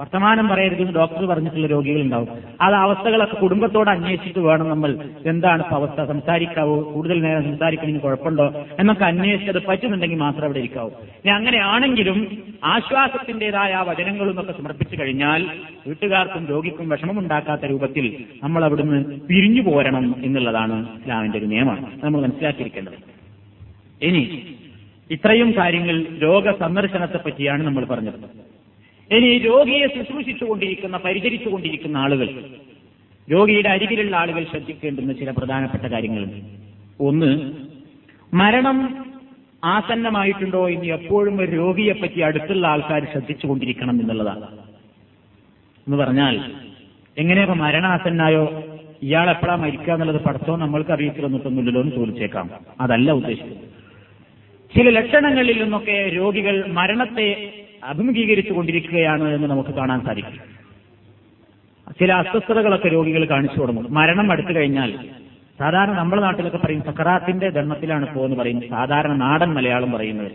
[0.00, 2.28] വർത്തമാനം പറയരുതെന്ന് ഡോക്ടർ പറഞ്ഞിട്ടുള്ള രോഗികൾ ഉണ്ടാവും
[2.60, 6.04] അത് അവസ്ഥകളൊക്കെ കുടുംബത്തോട് അന്വേഷിച്ചിട്ട് വേണം നമ്മൾ എന്താണ് അവസ്ഥ?
[6.04, 6.82] സംസാരിക്കാവോ?
[6.94, 8.64] കൂടുതൽ നേരം സംസാരിക്കണമെങ്കിൽ കുഴപ്പമുണ്ടോ?
[8.80, 10.88] എന്നൊക്കെ അന്വേഷിച്ചത് പറ്റുന്നുണ്ടെങ്കിൽ മാത്രം അവിടെ ഇരിക്കാവൂ.
[10.88, 15.46] ഇനി അങ്ങനെയാണെങ്കിലും ആശ്വാസത്തിന്റേതായ ആ വചനങ്ങളും ഒക്കെ സമർപ്പിച്ചു കഴിഞ്ഞാൽ
[15.86, 21.92] വീട്ടുകാർക്കും രോഗിക്കും വിഷമമുണ്ടാക്കാത്ത രൂപത്തിൽ നമ്മൾ അവിടുന്ന് പിരിഞ്ഞു പോരണം എന്നുള്ളതാണ് ഇസ്ലാമിന്റെ ഒരു നിയമം.
[22.04, 22.98] നമ്മൾ മനസ്സിലാക്കിയിരിക്കേണ്ടത്.
[24.02, 24.46] ഇനി
[25.10, 28.14] ഇത്രയും കാര്യങ്ങൾ രോഗ സന്ദർശനത്തെ പറ്റിയാണ് നമ്മൾ പറഞ്ഞത്.
[29.14, 32.44] ഇനി രോഗിയെ ശുശ്രൂഷിച്ചുകൊണ്ടിരിക്കുന്ന പരിചരിച്ചുകൊണ്ടിരിക്കുന്ന ആളുകൾ
[33.32, 36.34] രോഗിയുടെ അരികിലുള്ള ആളുകൾ ശ്രദ്ധിക്കേണ്ടുന്ന ചില പ്രധാനപ്പെട്ട കാര്യങ്ങളുണ്ട്
[37.00, 37.52] ഒന്ന്
[38.34, 39.06] മരണം
[39.64, 44.46] ആസന്നമായിട്ടുണ്ടോ എന്ന് എപ്പോഴും ഒരു രോഗിയെ പറ്റി അടുത്തുള്ള ആൾക്കാർ ശ്രദ്ധിച്ചുകൊണ്ടിരിക്കണം എന്നുള്ളതാണ്.
[45.86, 46.52] എന്ന് പറഞ്ഞാൽ
[47.18, 48.64] എങ്ങനെയൊക്കെ മരണാസന്നായോ
[49.02, 52.50] ഇയാൾ എപ്പോഴാ മരിക്കുക എന്നുള്ളത് പഠിത്തോ നമ്മൾക്ക് അറിയത്തില്ലെന്നിട്ടൊന്നുമില്ലല്ലോ എന്ന് ചോദിച്ചേക്കാം.
[52.80, 53.74] അതല്ല ഉദ്ദേശിക്കുന്നത്
[54.76, 57.52] ചില ലക്ഷണങ്ങളിൽ നിന്നൊക്കെ രോഗികൾ മരണത്തെ
[57.84, 60.36] അഭിമുഖീകരിച്ചു കൊണ്ടിരിക്കുകയാണ് എന്ന് നമുക്ക് കാണാൻ സാധിക്കും.
[62.00, 63.94] ചില അസ്വസ്ഥതകളൊക്കെ രോഗികൾ കാണിച്ചു തുടങ്ങും.
[63.94, 64.98] മരണം അടുത്തു കഴിഞ്ഞാൽ
[65.58, 68.68] സാധാരണ നമ്മുടെ നാട്ടിലൊക്കെ പറയും സക്കറാത്തിന്റെ ദണ്ണത്തിലാണ് പോകുന്നത് പറയും.
[68.68, 70.32] സാധാരണ നാടൻ മലയാളം പറയുന്നത്.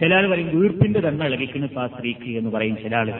[0.00, 3.18] ചില ആൾ പറയും വീർപ്പിന്റെ ദണ്ണ ഇളകിക്കുന്നു ആ സ്ത്രീക്ക് എന്ന് പറയും ചില ആളുകൾ.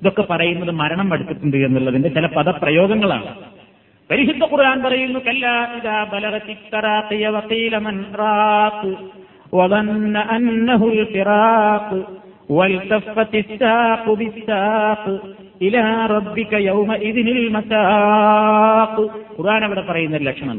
[0.00, 3.34] ഇതൊക്കെ പറയുന്നത് മരണം അടുത്തിട്ടുണ്ട് എന്നുള്ളതിന്റെ ചില പദപ്രയോഗങ്ങളാണ്.
[4.10, 5.20] പരിശുദ്ധ ഖുർആൻ പറയുന്നു
[9.53, 11.87] وظن أنه الفراق
[12.49, 15.03] والتفت الساق بالساق
[15.61, 18.93] إلى ربك يومئذ المساق
[19.35, 20.57] ഖുർആൻ അവിടെ പറയുന്ന ഒരു ലക്ഷണം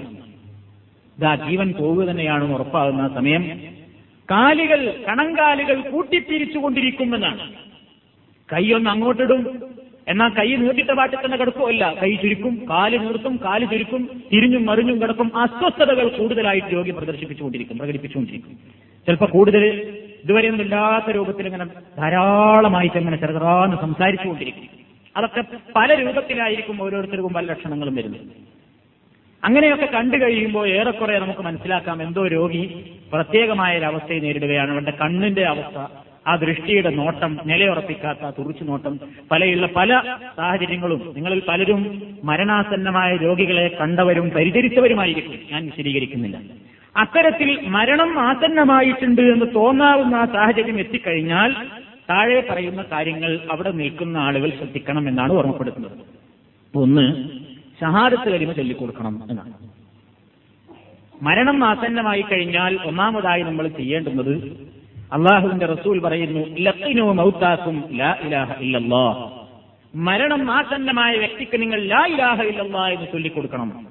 [1.18, 3.42] ഇതാ ജീവൻ പോവുക തന്നെയാണെന്ന് ഉറപ്പാകുന്ന സമയം
[4.28, 7.44] കാലുകൾ കണങ്കാലുകൾ കൂട്ടിപ്പിരിച്ചുകൊണ്ടിരിക്കുമെന്നാണ്
[8.48, 9.42] കൈയൊന്ന് അങ്ങോട്ടിടും
[10.06, 15.28] എന്നാൽ കൈ നീട്ടിട്ട പാട്ടിൽ തന്നെ കിടക്കുമല്ല കൈ ചുരുക്കും കാല് നിർത്തും കാല് ചുരുക്കും തിരിഞ്ഞും മറിഞ്ഞും കിടക്കും
[15.42, 18.54] അസ്വസ്ഥതകൾ കൂടുതലായിട്ട് രോഗി പ്രദർശിപ്പിച്ചുകൊണ്ടിരിക്കും പ്രകടിപ്പിച്ചുകൊണ്ടിരിക്കും
[19.05, 19.65] ചിലപ്പോൾ കൂടുതൽ
[20.23, 21.65] ഇതുവരെയൊന്നും ഇല്ലാത്ത രൂപത്തിൽ ഇങ്ങനെ
[21.97, 24.69] ധാരാളമായിട്ട് ഇങ്ങനെ ചെറുതാന്ന് സംസാരിച്ചുകൊണ്ടിരിക്കും.
[25.17, 25.43] അതൊക്കെ
[25.75, 28.21] പല രൂപത്തിലായിരിക്കും ഓരോരുത്തർക്കും പല ലക്ഷണങ്ങളും വരുന്നത്.
[29.43, 34.71] അങ്ങനെയൊക്കെ കണ്ടു കഴിയുമ്പോൾ ഏറെക്കുറെ നമുക്ക് മനസ്സിലാക്കാം എന്തോ രോഗി പ്രത്യേകമായ ഒരു അവസ്ഥയെ നേരിടുകയാണ്.
[34.71, 35.77] അവരുടെ കണ്ണിന്റെ അവസ്ഥ
[36.27, 38.99] ആ ദൃഷ്ടിയുടെ നോട്ടം നിലയുറപ്പിക്കാത്ത തുറിച്ചു നോട്ടം
[39.31, 41.13] പലയുള്ള പല സാഹചര്യങ്ങളും.
[41.15, 45.39] നിങ്ങളിൽ പലരും മരണാസന്നമായ രോഗികളെ കണ്ടവരും പരിചരിച്ചവരുമായിരിക്കും.
[45.51, 46.39] ഞാൻ വിശദീകരിക്കുന്നില്ല.
[46.97, 51.55] അത്തരത്തിൽ മരണം ആസന്നമായിട്ടുണ്ട് എന്ന് തോന്നാവുന്ന ആ സാഹചര്യം എത്തിക്കഴിഞ്ഞാൽ
[52.09, 55.91] താഴെ പറയുന്ന കാര്യങ്ങൾ അവിടെ നിൽക്കുന്ന ആളുകൾ ശ്രദ്ധിക്കണം എന്നാണ് ഓർമ്മപ്പെടുത്തുന്നത്.
[56.75, 57.29] ഒന്ന്
[57.81, 59.53] ഷഹാദത്ത് കരിമ ചൊല്ലിക്കൊടുക്കണം എന്നാണ്.
[61.21, 64.35] മരണം ആസന്നമായി കഴിഞ്ഞാൽ ഒന്നാമതായി നമ്മൾ ചെയ്യേണ്ടുന്നത്
[65.13, 68.53] അള്ളാഹുവിന്റെ റസൂൽ പറയുന്നു ലത്തിനോ മൗത്താക്കും ലാ ഇലാഹ
[69.95, 73.87] മരണം ആസന്നമായ വ്യക്തിക്ക് നിങ്ങൾ ലാ ഇലാഹ ഇല്ലല്ലാ എന്ന് ചൊല്ലിക്കൊടുക്കണം.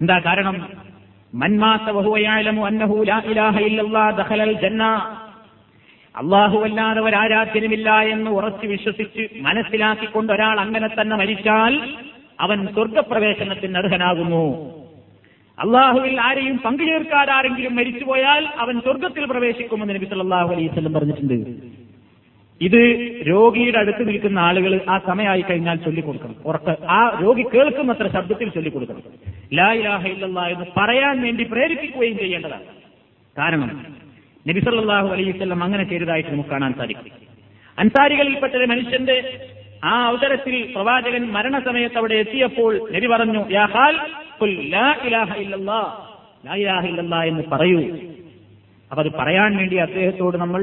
[0.00, 0.84] എന്താ കാരണം?
[6.14, 11.80] അള്ളാഹു അല്ലാതെ ഒരാരാധ്യനുമില്ല എന്ന് ഉറച്ചു വിശ്വസിച്ച് മനസ്സിലാക്കിക്കൊണ്ട് ഒരാൾ അങ്ങനെ തന്നെ മരിച്ചാൽ
[12.40, 14.44] അവൻ സ്വർഗപ്രവേശനത്തിന് അർഹനാകുന്നു.
[15.58, 21.34] അള്ളാഹുവിൽ ആരെയും പങ്കുചേർക്കാതാരെങ്കിലും മരിച്ചുപോയാൽ അവൻ സ്വർഗത്തിൽ പ്രവേശിക്കുമെന്ന് നബി സല്ലല്ലാഹു അലൈഹി വസല്ലം പറഞ്ഞിട്ടുണ്ട്.
[22.60, 22.80] ഇത്
[23.28, 26.36] രോഗിയുടെ അടുത്ത് നിൽക്കുന്ന ആളുകൾ ആ സമയമായി കഴിഞ്ഞാൽ ചൊല്ലിക്കൊടുക്കണം.
[26.44, 29.02] ഉറക്ക ആ രോഗി കേൾക്കുന്നത്ര ശബ്ദത്തിൽ ചൊല്ലിക്കൊടുക്കണം.
[29.54, 32.66] ലാ ഇലാഹ ഇല്ലല്ലാ എന്ന് പറയാൻ വേണ്ടി പ്രേരിപ്പിക്കുകയും ചെയ്യേണ്ടതാണ്.
[33.38, 33.70] കാരണം
[34.46, 37.12] നബി സല്ലല്ലാഹു അലൈഹി വസല്ലം അങ്ങനെ ചെയ്തതായിട്ട് നമുക്ക് കാണാൻ സാധിക്കും.
[37.78, 39.16] അൻസാരികളിൽപ്പെട്ട ഒരു മനുഷ്യന്റെ
[39.84, 43.96] ആ അവസരത്തിൽ പ്രവാചകൻ മരണസമയത്ത് അവിടെ എത്തിയപ്പോൾ നബി പറഞ്ഞു യാ ഹാൽ
[44.42, 45.80] ഖുൽ ലാ ഇലാഹ ഇല്ലല്ലാ
[46.46, 47.80] ലാ ഇലാഹ ഇല്ലല്ലാ എന്ന് പറയൂ.
[48.90, 50.62] അപ്പൊ അത് പറയാൻ വേണ്ടി അദ്ദേഹത്തോട് നമ്മൾ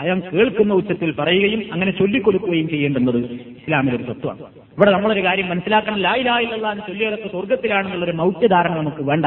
[0.00, 4.40] അയാൾ കേൾക്കുന്ന ഉച്ചത്തിൽ പറയുകയും അങ്ങനെ ചൊല്ലിക്കൊടുക്കുകയും ചെയ്യേണ്ടുന്നത് ഇസ്ലാമിലെ ഒരു തത്വമാണ്.
[4.40, 5.98] ഇവിടെ നമ്മളൊരു കാര്യം മനസ്സിലാക്കണം.
[5.98, 9.26] ലായിലായില്ലാന്ന് ചൊല്ലിയതൊക്കെ സ്വർഗത്തിലാണെന്നുള്ളൊരു മൗത്യധാരണ നമുക്ക് വേണ്ട.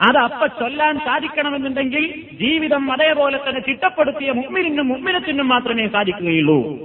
[0.00, 6.78] അത് അപ്പ ചൊല്ലാൻ സാധിക്കണമെന്നുണ്ടെങ്കിൽ ജീവിതം അതേപോലെ തന്നെ ചിട്ടപ്പെടുത്തിയ മുമ്മിനും മുമ്മിനത്തിനും മാത്രമേ സാധിക്കുകയുള്ളൂ.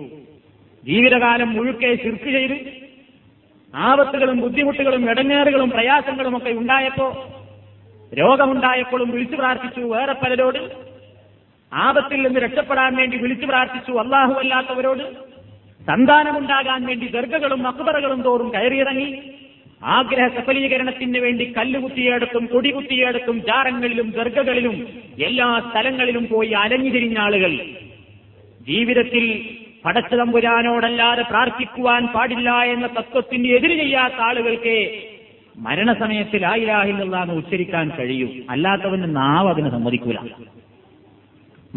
[0.85, 2.57] ജീവിതകാലം മുഴുക്കെ ചിർക്ക് ചെയ്ത്
[3.75, 7.27] ആപത്തുകളും ബുദ്ധിമുട്ടുകളും ഇടങ്ങേറുകളും പ്രയാസങ്ങളും ഒക്കെ ഉണ്ടായപ്പോ
[8.13, 10.86] രോഗമുണ്ടായപ്പോഴും വിളിച്ചു പ്രാർത്ഥിച്ചു വേറെ പലരോട്
[11.73, 13.91] ആപത്തിൽ നിന്ന് രക്ഷപ്പെടാൻ വേണ്ടി വിളിച്ചു പ്രാർത്ഥിച്ചു.
[13.91, 15.13] അള്ളാഹു അല്ലാത്തവരോട്
[15.85, 19.21] സന്താനമുണ്ടാകാൻ വേണ്ടി ദർഗകളും അക്ബറകളും തോറും കയറിയിറങ്ങി.
[19.83, 24.87] ആഗ്രഹ സഫലീകരണത്തിന് വേണ്ടി കല്ലുകുത്തിയെടുത്തും കൊടികുത്തിയെടുത്തും ജാറങ്ങളിലും ദർഗകളിലും
[25.23, 27.51] എല്ലാ സ്ഥലങ്ങളിലും പോയി അലഞ്ഞു തിരിഞ്ഞ ആളുകൾ.
[28.67, 29.49] ജീവിതത്തിൽ
[29.85, 35.03] പടച്ചതമ്പുരാനോടല്ലാതെ പ്രാർത്ഥിക്കുവാൻ പാടില്ല എന്ന തത്വത്തിന് എതിര് ചെയ്യാത്ത ആളുകൾക്ക്
[35.57, 38.29] മരണസമയത്തിൽ ആയിരാഹില്ലെന്ന് ഉച്ചരിക്കാൻ കഴിയൂ.
[38.49, 40.15] അല്ലാത്തവന് നാവ് അതിന് സമ്മതിക്കൂല.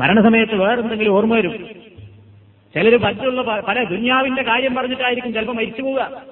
[0.00, 1.68] മരണസമയത്ത് വേറെന്തെങ്കിലും ഓർമ്മ വരും?
[2.74, 6.22] ചിലർ മറ്റുള്ള പല ദുന്യാവിന്റെ കാര്യം പറഞ്ഞിട്ടായിരിക്കും ചിലപ്പോൾ മരിച്ചു പോവുക.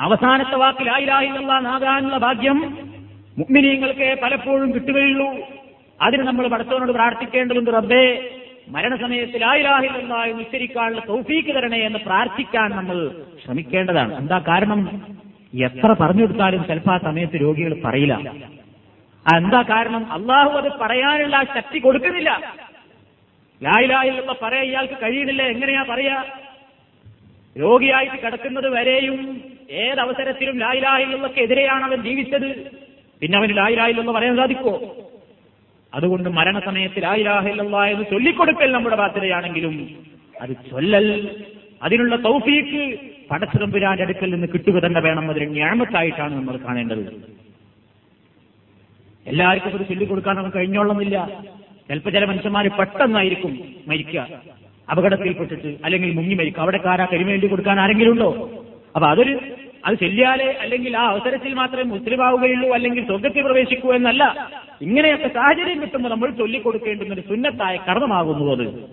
[0.00, 2.78] അവസാനത്തെ വാക്കിൽ ആയിരാഹില്ലാതാകാനുള്ള ഭാഗ്യം
[3.38, 5.34] മുഗ്മിനീങ്ങൾക്ക് പലപ്പോഴും കിട്ടുകയുള്ളൂ.
[6.02, 8.30] അതിന് നമ്മൾ പടത്തോനോട് പ്രാർത്ഥിക്കേണ്ടതുണ്ട് റബ്ബേ
[8.68, 13.10] മരണസമയത്തിൽ ആയിരാഹില്ല എന്ന് ഉച്ചരിക്കാനുള്ള തൗഫീക്ക് തരണേ എന്ന് പ്രാർത്ഥിക്കാൻ നമ്മൾ
[13.44, 14.18] ശ്രമിക്കേണ്ടതാണ്.
[14.18, 15.02] എന്താ കാരണം?
[15.54, 18.14] എത്ര പറഞ്ഞു കൊടുത്താലും ചിലപ്പോൾ ആ സമയത്ത് രോഗികൾ പറയില്ല.
[19.36, 20.12] എന്താ കാരണം?
[20.12, 22.54] അള്ളാഹു അത് പറയാനുള്ള ശക്തി കൊടുക്കുന്നില്ല.
[23.62, 25.42] ലായിലായിലുള്ള പറയാ ഇയാൾക്ക് കഴിയുന്നില്ല?
[25.42, 26.24] എങ്ങനെയാ പറയാ?
[27.60, 30.58] രോഗിയായിട്ട് കിടക്കുന്നത് വരെയും ഏതവസരത്തിലും
[31.40, 32.70] എതിരെയാണ് അവൻ ജീവിച്ചത്.
[33.20, 34.96] പിന്നെ അവന് ലായിലായിലുള്ള പറയാൻ സാധിക്കുമോ?
[35.94, 39.96] അതുകൊണ്ട് മരണസമയത്ത് ലായിലാഹില്ല എന്ന് ചൊല്ലിക്കൊടുക്കൽ നമ്മുടെ ബാധ്യതയാണെങ്കിലും
[40.40, 41.36] അത് ചൊല്ലൽ.
[41.82, 42.98] അതിനുള്ള തൗഫീക്ക്
[43.30, 45.30] പടച്ചിറമ്പുരാന്റെ അടുക്കൽ നിന്ന് കിട്ടുക തന്നെ വേണം.
[45.30, 47.34] അതൊരു ഞാമത്തായിട്ടാണ് നമ്മൾ കാണേണ്ടത്.
[49.26, 51.44] എല്ലാവർക്കും അത് ചൊല്ലിക്കൊടുക്കാൻ നമുക്ക് കഴിഞ്ഞോളുന്നില്ല.
[51.88, 53.58] ചിലപ്പോൾ ചില മനുഷ്യന്മാർ പെട്ടെന്നായിരിക്കും
[53.88, 54.28] മരിക്കുക.
[54.90, 56.62] അപകടത്തിൽപ്പെട്ടിട്ട് അല്ലെങ്കിൽ മുങ്ങി മരിക്കുക.
[56.62, 58.50] അവിടെ കാരാ കരിമേണ്ടി കൊടുക്കാൻ ആരെങ്കിലും ഉണ്ടോ?
[58.94, 59.40] അപ്പൊ അതൊരു
[59.84, 64.50] അത് ചെല്ലിയാലേ അല്ലെങ്കിൽ ആ അവസരത്തിൽ മാത്രമേ മുസ്ലിം ആവുകയുള്ളൂ അല്ലെങ്കിൽ സ്വർഗത്തിൽ പ്രവേശിക്കൂ എന്നല്ല.
[64.82, 68.84] ഇങ്ങനെയൊക്കെ സാഹചര്യം കിട്ടുമ്പോൾ നമ്മൾ ചൊല്ലിക്കൊടുക്കേണ്ടുന്ന ഒരു സുന്നത്തായ കർമ്മമാകുന്നു അത്.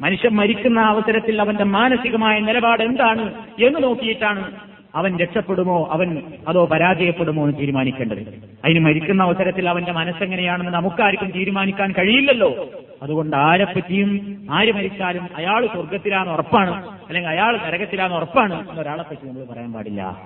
[0.00, 4.52] മനുഷ്യൻ മരിക്കുന്ന അവസരത്തിൽ അവന്റെ മാനസികമായ നിലപാട് എന്താണ് എന്ന് നോക്കിയിട്ടാണ്
[4.96, 5.88] അവൻ രക്ഷപ്പെടുമോ?
[5.90, 8.18] അവൻ അതോ പരാജയപ്പെടുമോ എന്ന് തീരുമാനിക്കേണ്ടത്?
[8.64, 12.70] അതിന് മരിക്കുന്ന അവസരത്തിൽ അവന്റെ മനസ്സെങ്ങനെയാണെന്ന് നമുക്കാർക്കും തീരുമാനിക്കാൻ കഴിയില്ലല്ലോ.
[13.02, 16.88] അതുകൊണ്ട് ആരെപ്പറ്റിയും ആര് മരിച്ചാലും അയാൾ സ്വർഗത്തിലാന്ന് ഉറപ്പാണ്.
[16.88, 20.22] അല്ലെങ്കിൽ അയാൾ നരകത്തിലാന്ന് ഉറപ്പാണ് എന്നൊരാളെ പറ്റി നമ്മൾ പറയാൻ പാടില്ല.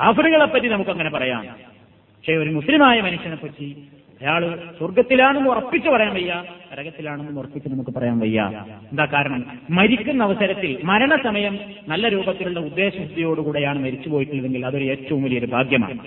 [0.00, 1.42] ആഫ്രികളെ പറ്റി നമുക്കങ്ങനെ പറയാം.
[1.42, 3.88] പക്ഷേ ഒരു മുസ്ലിമായ മനുഷ്യനെ പറ്റി
[4.22, 8.64] അയാൾ സ്വർഗത്തിലാണെന്ന് ഉറപ്പിച്ച് പറയാൻ വയ്യ നരകത്തിലാണെന്ന് ഉറപ്പിച്ച് നമുക്ക് പറയാൻ വയ്യ.
[8.90, 9.58] എന്താ കാരണം?
[9.70, 11.58] മരിക്കുന്ന അവസരത്തിൽ മരണസമയം
[11.88, 15.98] നല്ല രൂപത്തിലുള്ള ഉദ്ദേശശുദ്ധിയോടുകൂടെയാണ് മരിച്ചു പോയിട്ടുള്ളതെങ്കിൽ അതൊരു ഏറ്റവും വലിയൊരു ഭാഗ്യമാണ്.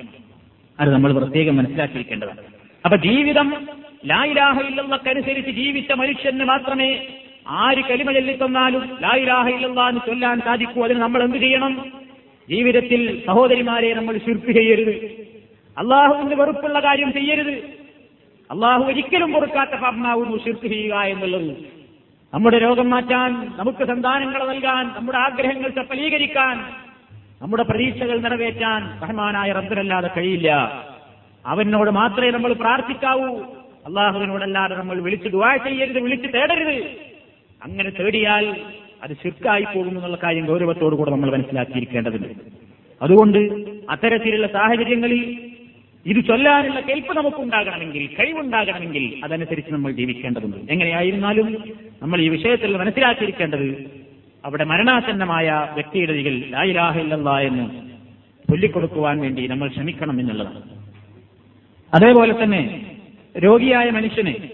[0.80, 2.38] അത് നമ്മൾ പ്രത്യേകം മനസ്സിലാക്കിയിരിക്കേണ്ടതാണ്.
[2.86, 3.68] അപ്പൊ ജീവിതം
[4.06, 7.08] ലായിലാഹ ഇല്ലെന്നൊക്കനുസരിച്ച് ജീവിച്ച മനുഷ്യന് മാത്രമേ
[7.48, 10.84] ആര് കലിമ ചൊല്ലിത്തന്നാലും ലായിലാഹ ഇല്ലല്ലാ എന്ന് ചൊല്ലാൻ സാധിക്കൂ.
[10.84, 11.92] അതിന് നമ്മൾ എന്ത് ചെയ്യണം?
[12.50, 14.92] ജീവിതത്തിൽ സഹോദരിമാരെ നമ്മൾ ശിർക്ക് ചെയ്യരുത്
[15.78, 17.83] അള്ളാഹുവിന്റെ വെറുപ്പുള്ള കാര്യം ചെയ്യരുത്.
[18.54, 21.58] അള്ളാഹു ഒരിക്കലും പൊറുക്കാത്ത പാപമാവുന്നു ശിർക്ക് ചെയ്യുക എന്നുള്ളത്.
[22.34, 26.60] നമ്മുടെ രോഗം മാറ്റാൻ നമുക്ക് സന്താനങ്ങൾ നൽകാൻ നമ്മുടെ ആഗ്രഹങ്ങൾ സഫലീകരിക്കാൻ
[27.42, 30.50] നമ്മുടെ പ്രതീക്ഷകൾ നിറവേറ്റാൻ റഹ്മാനായ റബ്ബിനല്ലാതെ കഴിയില്ല.
[31.46, 33.40] അവനോട് മാത്രമേ നമ്മൾ പ്രാർത്ഥിക്കാവൂ.
[33.86, 36.78] അള്ളാഹുവിനോടല്ലാതെ നമ്മൾ വിളിച്ച് ദുവാ ചെയ്യരുത് വിളിച്ച് തേടരുത്.
[37.64, 38.62] അങ്ങനെ തേടിയാൽ
[39.04, 42.28] അത് ശിർക്കായി പോകുന്നു എന്നുള്ള കാര്യം ഗൗരവത്തോടു കൂടെ നമ്മൾ മനസ്സിലാക്കിയിരിക്കേണ്ടതുണ്ട്.
[43.02, 43.40] അതുകൊണ്ട്
[43.90, 45.53] അത്തരത്തിലുള്ള സാഹചര്യങ്ങളിൽ
[46.06, 50.72] ഇത് ചൊല്ലാനുള്ള കെൽപ്പ് നമുക്കുണ്ടാകണമെങ്കിൽ കഴിവുണ്ടാകണമെങ്കിൽ അതനുസരിച്ച് നമ്മൾ ജീവിക്കേണ്ടതുണ്ട്.
[50.72, 51.64] എങ്ങനെയായിരുന്നാലും
[52.02, 53.92] നമ്മൾ ഈ വിഷയത്തിൽ മനസ്സിലാക്കിയിരിക്കേണ്ടത്
[54.46, 57.70] അവിടെ മരണാസന്നമായ വ്യക്തിയുടെ ദികൾ ലായിലാഹില്ല എന്ന്
[58.52, 60.64] ചൊല്ലിക്കൊടുക്കുവാൻ വേണ്ടി നമ്മൾ ശ്രമിക്കണം എന്നുള്ളതാണ്.
[61.94, 62.92] അതേപോലെ തന്നെ
[63.44, 64.50] രോഗിയായ മനുഷ്യനെ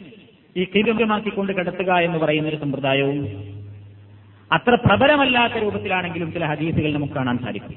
[0.58, 3.20] ഈ കീലമാക്കിക്കൊണ്ട് കിടത്തുക എന്ന് പറയുന്ന ഒരു സമ്പ്രദായവും
[4.52, 7.76] അത്ര പ്രബലമല്ലാത്ത രൂപത്തിലാണെങ്കിലും ചില ഹദീസുകൾ നമുക്ക് കാണാൻ സാധിക്കും.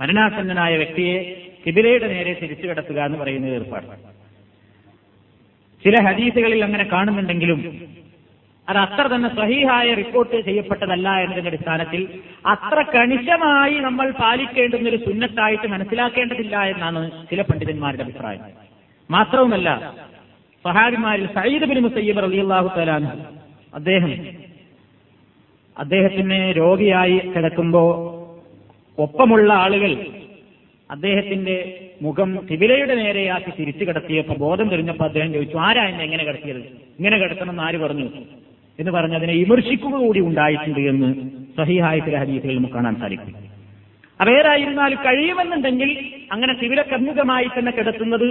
[0.00, 3.86] മരണാസന്നനായ വ്യക്തിയെ കിബിലയുടെ നേരെ തിരിച്ചു കിടത്തുക എന്ന് പറയുന്നത് ഏർപ്പാട്.
[5.84, 7.60] ചില ഹദീസുകളിൽ അങ്ങനെ കാണുന്നുണ്ടെങ്കിലും
[8.68, 12.00] അത് അത്ര തന്നെ സഹീഹായ റിപ്പോർട്ട് ചെയ്യപ്പെട്ടതല്ല എന്നതിന്റെ അടിസ്ഥാനത്തിൽ
[12.44, 17.00] അത്ര കണിശമായി നമ്മൾ പാലിക്കേണ്ടുന്ന ഒരു സുന്നത്തായിട്ട് മനസ്സിലാക്കേണ്ടതില്ല എന്നാണ്
[17.30, 18.42] ചില പണ്ഡിതന്മാരുടെ അഭിപ്രായം.
[19.10, 19.68] മാത്രവുമല്ല
[20.64, 22.90] സഹാബിമാരിൽ സയ്യിദ് ബിൻ മുസയ്യബ് റളിയല്ലാഹു തആല
[23.72, 24.12] അദ്ദേഹം
[25.76, 27.82] അദ്ദേഹത്തിന് രോഗിയായി കിടക്കുമ്പോ
[28.98, 29.92] ഒപ്പമുള്ള ആളുകൾ
[30.90, 36.58] അദ്ദേഹത്തിന്റെ മുഖം കിബിലയുടെ നേരെയാക്കി തിരിച്ചു കിടത്തിയപ്പോ ബോധം തെളിഞ്ഞപ്പോ അദ്ദേഹം ചോദിച്ചു ആരാ എന്നെ എങ്ങനെ കിടത്തിയത്?
[36.98, 38.10] ഇങ്ങനെ കിടത്തണമെന്ന് ആര് പറഞ്ഞു?
[38.78, 43.34] എന്ന് പറഞ്ഞ് അതിനെ വിമർശിക്കുക കൂടി ഉണ്ടായിട്ടുണ്ട് എന്ന് സഹിഹായ ചില ഹദീസുകൾ നമുക്ക് കാണാൻ സാധിക്കും.
[44.20, 48.28] അപ്പൊ ഏതായിരുന്നാലും കഴിയുമെന്നുണ്ടെങ്കിൽ അങ്ങനെ ശിബിരക്കന്മുഖമായി തന്നെ കിടത്തുന്നത്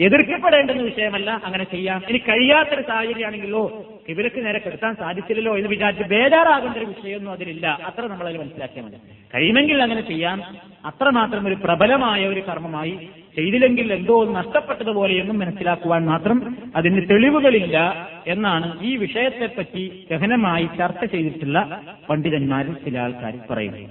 [0.00, 2.02] എതിർക്കപ്പെടേണ്ടുന്ന വിഷയമല്ല അങ്ങനെ ചെയ്യാം.
[2.08, 7.78] ഇനി കഴിയാത്തൊരു സാഹചര്യമാണെങ്കിലോ ഇവർക്ക് നേരെ കെടുത്താൻ സാധിച്ചില്ലല്ലോ എന്ന് വിചാരിച്ച് ബേജാറാകേണ്ട ഒരു വിഷയമൊന്നും അതിലില്ല.
[7.86, 8.96] അത്ര നമ്മളതിൽ മനസ്സിലാക്കിയാൽ മതി.
[9.34, 10.42] കഴിയുമെങ്കിൽ അങ്ങനെ ചെയ്യാം.
[10.84, 20.06] അത്രമാത്രം ഒരു പ്രബലമായ ഒരു കർമ്മമായി ചെയ്തില്ലെങ്കിൽ എന്തോ നഷ്ടപ്പെട്ടതുപോലെയൊന്നും മനസ്സിലാക്കുവാൻ മാത്രം അതിന് തെളിവുകളില്ല എന്നാണ് ഈ വിഷയത്തെപ്പറ്റി
[20.10, 21.80] ഗഹനമായി ചർച്ച ചെയ്തിട്ടുള്ള
[22.10, 23.90] പണ്ഡിതന്മാരിൽ ചില ആൾക്കാർ പറയുന്നത്.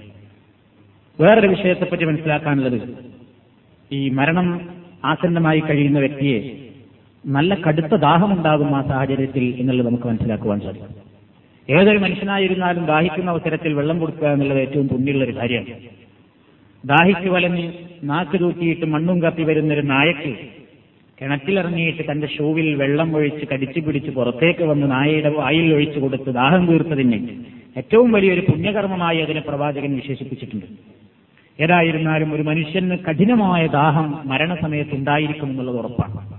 [1.20, 3.12] വേറൊരു വിഷയത്തെപ്പറ്റി മനസ്സിലാക്കാനുള്ളത്
[3.92, 6.38] ഈ മരണം ആസന്നമായി കഴിയുന്ന വ്യക്തിയെ
[7.26, 11.14] നല്ല കടുത്ത ദാഹമുണ്ടാകും ആ സാഹചര്യത്തിൽ എന്നുള്ളത് നമുക്ക് മനസ്സിലാക്കുവാൻ സാധിക്കും.
[11.68, 15.66] ഏതൊരു മനുഷ്യനായിരുന്നാലും ദാഹിക്കുന്ന അവസരത്തിൽ വെള്ളം കൊടുക്കുക എന്നുള്ളത് ഏറ്റവും പുണ്യുള്ള ഒരു കാര്യമാണ്.
[16.84, 17.72] ദാഹിച്ചു വലഞ്ഞ്
[18.04, 20.34] നാക്ക് തൂക്കിയിട്ട് മണ്ണും കപ്പി വരുന്നൊരു നായക്ക്
[21.20, 27.18] കിണറ്റിലിറങ്ങിയിട്ട് തന്റെ ഷൂവിൽ വെള്ളം ഒഴിച്ച് കടിച്ചു പിടിച്ച് പുറത്തേക്ക് വന്ന് നായയുടെ വായിൽ ഒഴിച്ചു കൊടുത്ത് ദാഹം തീർത്തതിന്
[27.76, 30.93] ഏറ്റവും വലിയൊരു പുണ്യകർമ്മമായി അതിനെ പ്രവാചകൻ വിശേഷിപ്പിച്ചിട്ടുണ്ട്.
[31.60, 36.34] ഏതായിരുന്നാലും ഒരു മനുഷ്യന് കഠിനമായ ദാഹം മരണസമയത്ത് ഉണ്ടായിരിക്കും എന്നുള്ളത് ഉറപ്പാണ്.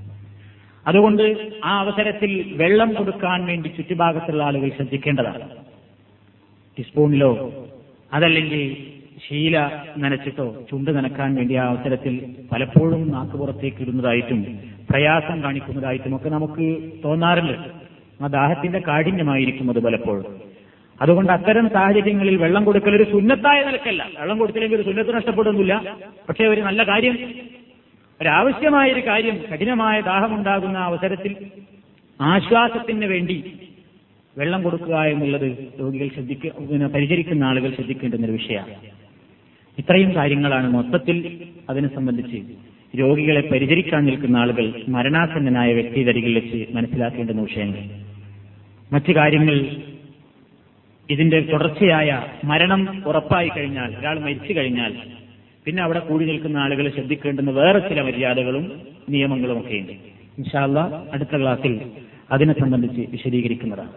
[0.87, 5.49] അതുകൊണ്ട് ആ അവസരത്തിൽ വെള്ളം കൊടുക്കാൻ വേണ്ടി ചുറ്റുഭാഗത്തുള്ള ആളുകൾ ശ്രദ്ധിക്കേണ്ടതാണ്.
[6.79, 7.51] ടീസ്പൂണിലോ
[8.13, 8.77] അതല്ലെങ്കിൽ
[9.27, 14.59] ശീല നനച്ചിട്ടോ ചുണ്ട് നനക്കാൻ വേണ്ടി ആ അവസരത്തിൽ പലപ്പോഴും നാക്കുപുറത്തേക്ക് ഇടുന്നതായിട്ടും
[14.89, 17.57] പ്രയാസം കാണിക്കുന്നതായിട്ടും ഒക്കെ നമുക്ക് തോന്നാറുണ്ട്.
[18.23, 20.25] ആ ദാഹത്തിന്റെ കാഠിന്യമായിരിക്കും അത് പലപ്പോഴും.
[21.01, 24.09] അതുകൊണ്ട് അത്തരം സാഹചര്യങ്ങളിൽ വെള്ളം കൊടുക്കൽ ഒരു സുന്നത്തായ നിലക്കല്ല.
[24.19, 25.97] വെള്ളം കൊടുത്തില്ലെങ്കിൽ ഒരു സുന്നത്ത് നഷ്ടപ്പെടുന്നില്ല.
[26.29, 27.17] പക്ഷേ ഒരു നല്ല കാര്യം
[28.21, 31.35] ഒരാവശ്യമായ ഒരു കാര്യം കഠിനമായ ദാഹമുണ്ടാകുന്ന അവസരത്തിൽ
[32.21, 33.53] ആശ്വാസത്തിന് വേണ്ടി
[34.37, 38.73] വെള്ളം കൊടുക്കുക എന്നുള്ളത് രോഗികൾ ശ്രദ്ധിക്ക പരിചരിക്കുന്ന ആളുകൾ ശ്രദ്ധിക്കേണ്ടുന്ന ഒരു വിഷയമാണ്.
[39.77, 42.37] ഇത്രയും കാര്യങ്ങളാണ് മൊത്തത്തിൽ അതിനെ സംബന്ധിച്ച്
[42.99, 47.83] രോഗികളെ പരിചരിക്കാൻ നിൽക്കുന്ന ആളുകൾ മരണാസന്നനായ വ്യക്തിതരികിൽ വെച്ച് മനസ്സിലാക്കേണ്ടുന്ന വിഷയങ്ങൾ.
[48.93, 49.57] മറ്റു കാര്യങ്ങൾ
[51.09, 52.09] ഇതിന്റെ തുടർച്ചയായ
[52.45, 54.93] മരണം ഉറപ്പായി കഴിഞ്ഞാൽ ഒരാൾ മരിച്ചു കഴിഞ്ഞാൽ
[55.65, 58.71] പിന്നെ അവിടെ കൂടി നിൽക്കുന്ന ആളുകൾ ശ്രദ്ധിക്കേണ്ടുന്ന വേറെ ചില മര്യാദകളും
[59.09, 59.91] നിയമങ്ങളും ഒക്കെയുണ്ട്
[60.37, 60.79] ഇൻഷാല്ല
[61.13, 61.81] അടുത്ത ക്ലാസ്സിൽ
[62.31, 63.93] അതിനെ സംബന്ധിച്ച് വിശദീകരിക്കുന്നതാണ്.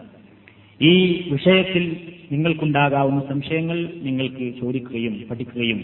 [0.81, 0.93] ഈ
[1.31, 1.83] വിഷയത്തിൽ
[2.31, 5.79] നിങ്ങൾക്കുണ്ടാകാവുന്ന സംശയങ്ങൾ നിങ്ങൾക്ക് ചോദിക്കുകയും പഠിക്കുകയും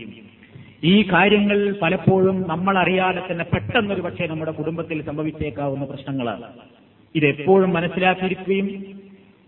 [0.84, 6.44] ഈ കാര്യങ്ങൾ പലപ്പോഴും നമ്മൾ അറിയാതെ തന്നെ പെട്ടെന്നൊരു പക്ഷേ നമ്മുടെ കുടുംബത്തിൽ സംഭവിച്ചേക്കാവുന്ന പ്രശ്നങ്ങളാണ്.
[7.16, 8.68] ഇതെപ്പോഴും മനസ്സിലാക്കിയിരിക്കുകയും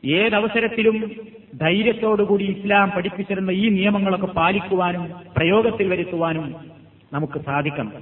[0.07, 1.11] ഏതവസരത്തിലും
[1.55, 6.55] ധൈര്യത്തോടുകൂടി ഇസ്ലാം പഠിപ്പിച്ചിരുന്ന ഈ നിയമങ്ങളൊക്കെ പാലിക്കുവാനും പ്രയോഗത്തിൽ വരുത്തുവാനും
[7.13, 7.93] നമുക്ക് സാധിക്കണം.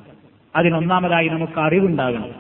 [0.56, 2.32] അതിനൊന്നാമതായി നമുക്ക് അറിവുണ്ടാകണം.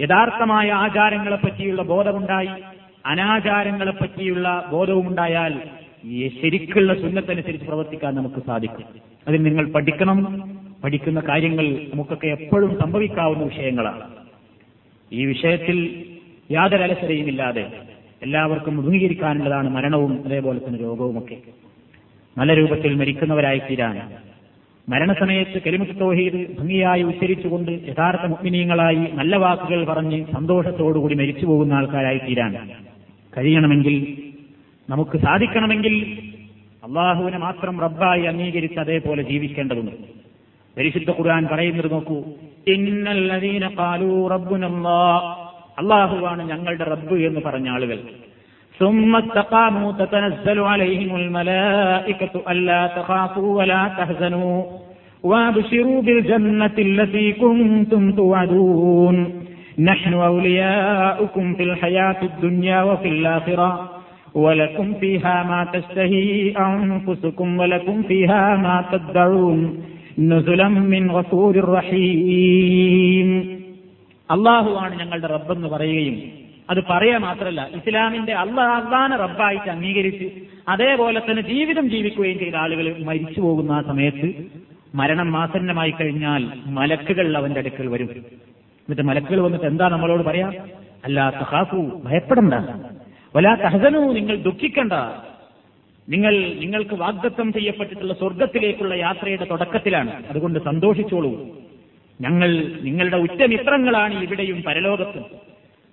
[0.00, 2.48] യഥാർത്ഥമായ ആചാരങ്ങളെ പറ്റിയുള്ള ബോധമുണ്ടായി
[3.06, 5.62] അനാചാരങ്ങളെ പറ്റിയുള്ള ബോധവുമുണ്ടായാൽ
[6.04, 8.84] ഈ ശരിക്കുള്ള സുന്നത്തനുസരിച്ച് പ്രവർത്തിക്കാൻ നമുക്ക് സാധിക്കും.
[9.28, 10.42] അതിൽ നിങ്ങൾ പഠിക്കണം.
[10.84, 14.10] പഠിക്കുന്ന കാര്യങ്ങൾ നമുക്കൊക്കെ എപ്പോഴും സംഭവിക്കാവുന്ന വിഷയങ്ങളാണ്.
[15.12, 16.04] ഈ വിഷയത്തിൽ
[16.50, 17.72] യാതൊരു അലസരയുമില്ലാതെ
[18.22, 21.36] എല്ലാവർക്കും അഭിമുഖീകരിക്കാനുള്ളതാണ് മരണവും അതേപോലെ തന്നെ രോഗവുമൊക്കെ.
[22.38, 23.96] നല്ല രൂപത്തിൽ മരിക്കുന്നവരായി തീരാൻ
[24.88, 32.70] മരണസമയത്ത് കെലിമുത്ത് തോഹീദ് ഭംഗിയായി ഉച്ചരിച്ചുകൊണ്ട് യഥാർത്ഥ മുഗ്മിനീയങ്ങളായി നല്ല വാക്കുകൾ പറഞ്ഞ് സന്തോഷത്തോടുകൂടി മരിച്ചു പോകുന്ന ആൾക്കാരായി തീരാൻ
[33.38, 33.96] കഴിയണമെങ്കിൽ
[34.90, 36.18] നമുക്ക് സാധിക്കണമെങ്കിൽ
[36.84, 39.92] അള്ളാഹുവിനെ മാത്രം റബ്ബായി അംഗീകരിച്ച് അതേപോലെ ജീവിക്കേണ്ടതുണ്ട്.
[40.76, 42.24] പരിശുദ്ധ ഖുർആൻ പറയുന്നത് നോക്കൂ
[42.66, 44.28] ഇന്നല്ലദീന ഖാലൂ
[45.77, 47.99] അള്ളാഹുവാണ് ഞങ്ങളുടെ റബ്ബ് എന്ന് പറഞ്ഞ ആളുകൾ
[48.79, 54.63] ثم استقاموا تتنزل عليهم الملائكة ألا تخافوا ولا تحزنوا
[55.23, 59.45] وابشروا بالجنة التي كنتم توعدون
[59.79, 63.89] نحن أولياؤكم في الحياة الدنيا وفي الآخرة
[64.35, 69.83] ولكم فيها ما تشتهي أنفسكم ولكم فيها ما تدعون
[70.17, 73.56] نزلا من غفور رحيم
[74.30, 76.22] അള്ളാഹുവാണ് ഞങ്ങളുടെ റബ്ബെന്ന് പറയുകയും
[76.70, 80.30] അത് പറയുക മാത്രമല്ല ഇസ്ലാമിന്റെ അള്ളാഹ് അള്ളാനെ റബ്ബായിട്ട് അംഗീകരിച്ച്
[80.68, 84.46] അതേപോലെ തന്നെ ജീവിതം ജീവിക്കുകയും ചെയ്ത ആളുകൾ മരിച്ചു പോകുന്ന ആ സമയത്ത്
[84.94, 88.06] മരണം ആസന്നമായി കഴിഞ്ഞാൽ മലക്കുകൾ അവന്റെ അടുക്കൽ വരും.
[88.06, 90.52] എന്നിട്ട് മലക്കുകൾ വന്നിട്ട് എന്താ നമ്മളോട് പറയാ?
[91.04, 92.54] അല്ലാ സഹാഫു ഭയപ്പെടണ്ട.
[93.36, 94.92] വലാ തഹസനു നിങ്ങൾ ദുഃഖിക്കണ്ട.
[96.08, 100.26] നിങ്ങൾ നിങ്ങൾക്ക് വാഗ്ദത്തം ചെയ്യപ്പെട്ടിട്ടുള്ള സ്വർഗത്തിലേക്കുള്ള യാത്രയുടെ തുടക്കത്തിലാണ്.
[100.26, 101.58] അതുകൊണ്ട് സന്തോഷിച്ചോളൂ.
[102.20, 105.24] ഞങ്ങൾ നിങ്ങളുടെ ഉറ്റമിത്രങ്ങളാണ് ഇവിടെയും പരലോകത്തും.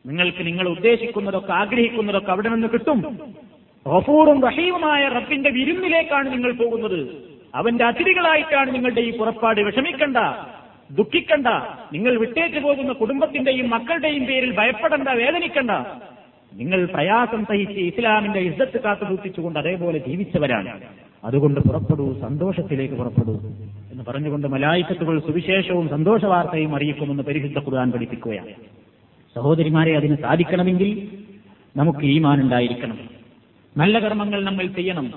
[0.06, 3.20] നിങ്ങൾക്ക് നിങ്ങൾ ഉദ്ദേശിക്കുന്നതൊക്കെ ആഗ്രഹിക്കുന്നതൊക്കെ അവിടെ നിന്ന് കിട്ടും.
[3.98, 7.10] റഫൂറും റഹീമുമായ റബ്ബിന്റെ വിരുന്നിലേക്കാണ് നിങ്ങൾ പോകുന്നത്.
[7.56, 10.18] അവന്റെ അതിഥികളായിട്ടാണ് നിങ്ങളുടെ ഈ പുറപ്പാട് വിഷമിക്കണ്ട
[10.92, 11.48] ദുഃഖിക്കണ്ട.
[11.94, 15.72] നിങ്ങൾ വിട്ടേച്ചു പോകുന്ന കുടുംബത്തിന്റെയും മക്കളുടെയും പേരിൽ ഭയപ്പെടണ്ട വേദനിക്കണ്ട.
[16.54, 20.82] നിങ്ങൾ പ്രയാസം സഹിച്ച് ഇസ്ലാമിന്റെ ഇസ്സത്ത് കാത്തു സൂക്ഷിച്ചുകൊണ്ട് അതേപോലെ ജീവിച്ചവരാണ്.
[21.24, 23.34] അതുകൊണ്ട് പുറപ്പെടൂ സന്തോഷത്തിലേക്ക് പുറപ്പെടൂ.
[23.96, 28.48] എന്ന് പറഞ്ഞുകൊണ്ട് മലായിക്കത്തുകൾ സുവിശേഷവും സന്തോഷ വാർത്തയും അറിയിക്കുമെന്ന് പരിശുദ്ധ ഖുർആൻ പഠിപ്പിക്കുകയാണ്.
[29.36, 31.08] സഹോദരിമാരെ അതിന് സാധിക്കണമെങ്കിൽ
[31.78, 33.00] നമുക്ക് ഈമാൻ ഉണ്ടായിരിക്കണം
[33.78, 35.14] നല്ല കർമ്മങ്ങൾ നമ്മൾ ചെയ്യണം.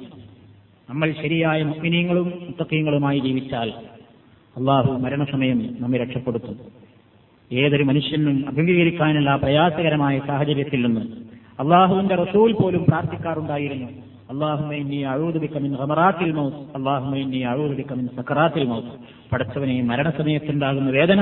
[0.90, 3.72] നമ്മൾ ശരിയായ മുസ്ലിനീങ്ങളും മുത്തക്കീങ്ങളുമായി ജീവിച്ചാൽ
[4.56, 6.56] അള്ളാഹു മരണസമയം നമ്മെ രക്ഷപ്പെടുത്തും.
[7.52, 11.00] ഏതൊരു മനുഷ്യനും അഭിമുഖീകരിക്കാനുള്ള പ്രയാസകരമായ സാഹചര്യത്തിൽ നിന്ന്
[11.60, 14.07] അള്ളാഹുവിന്റെ റസൂൽ പോലും പ്രാർത്ഥിക്കാറുണ്ടായിരുന്നു.
[18.64, 18.92] മൗത്ത്.
[19.32, 21.20] പടച്ചവനെ മരണസമയത്തുണ്ടാകുന്ന വേദന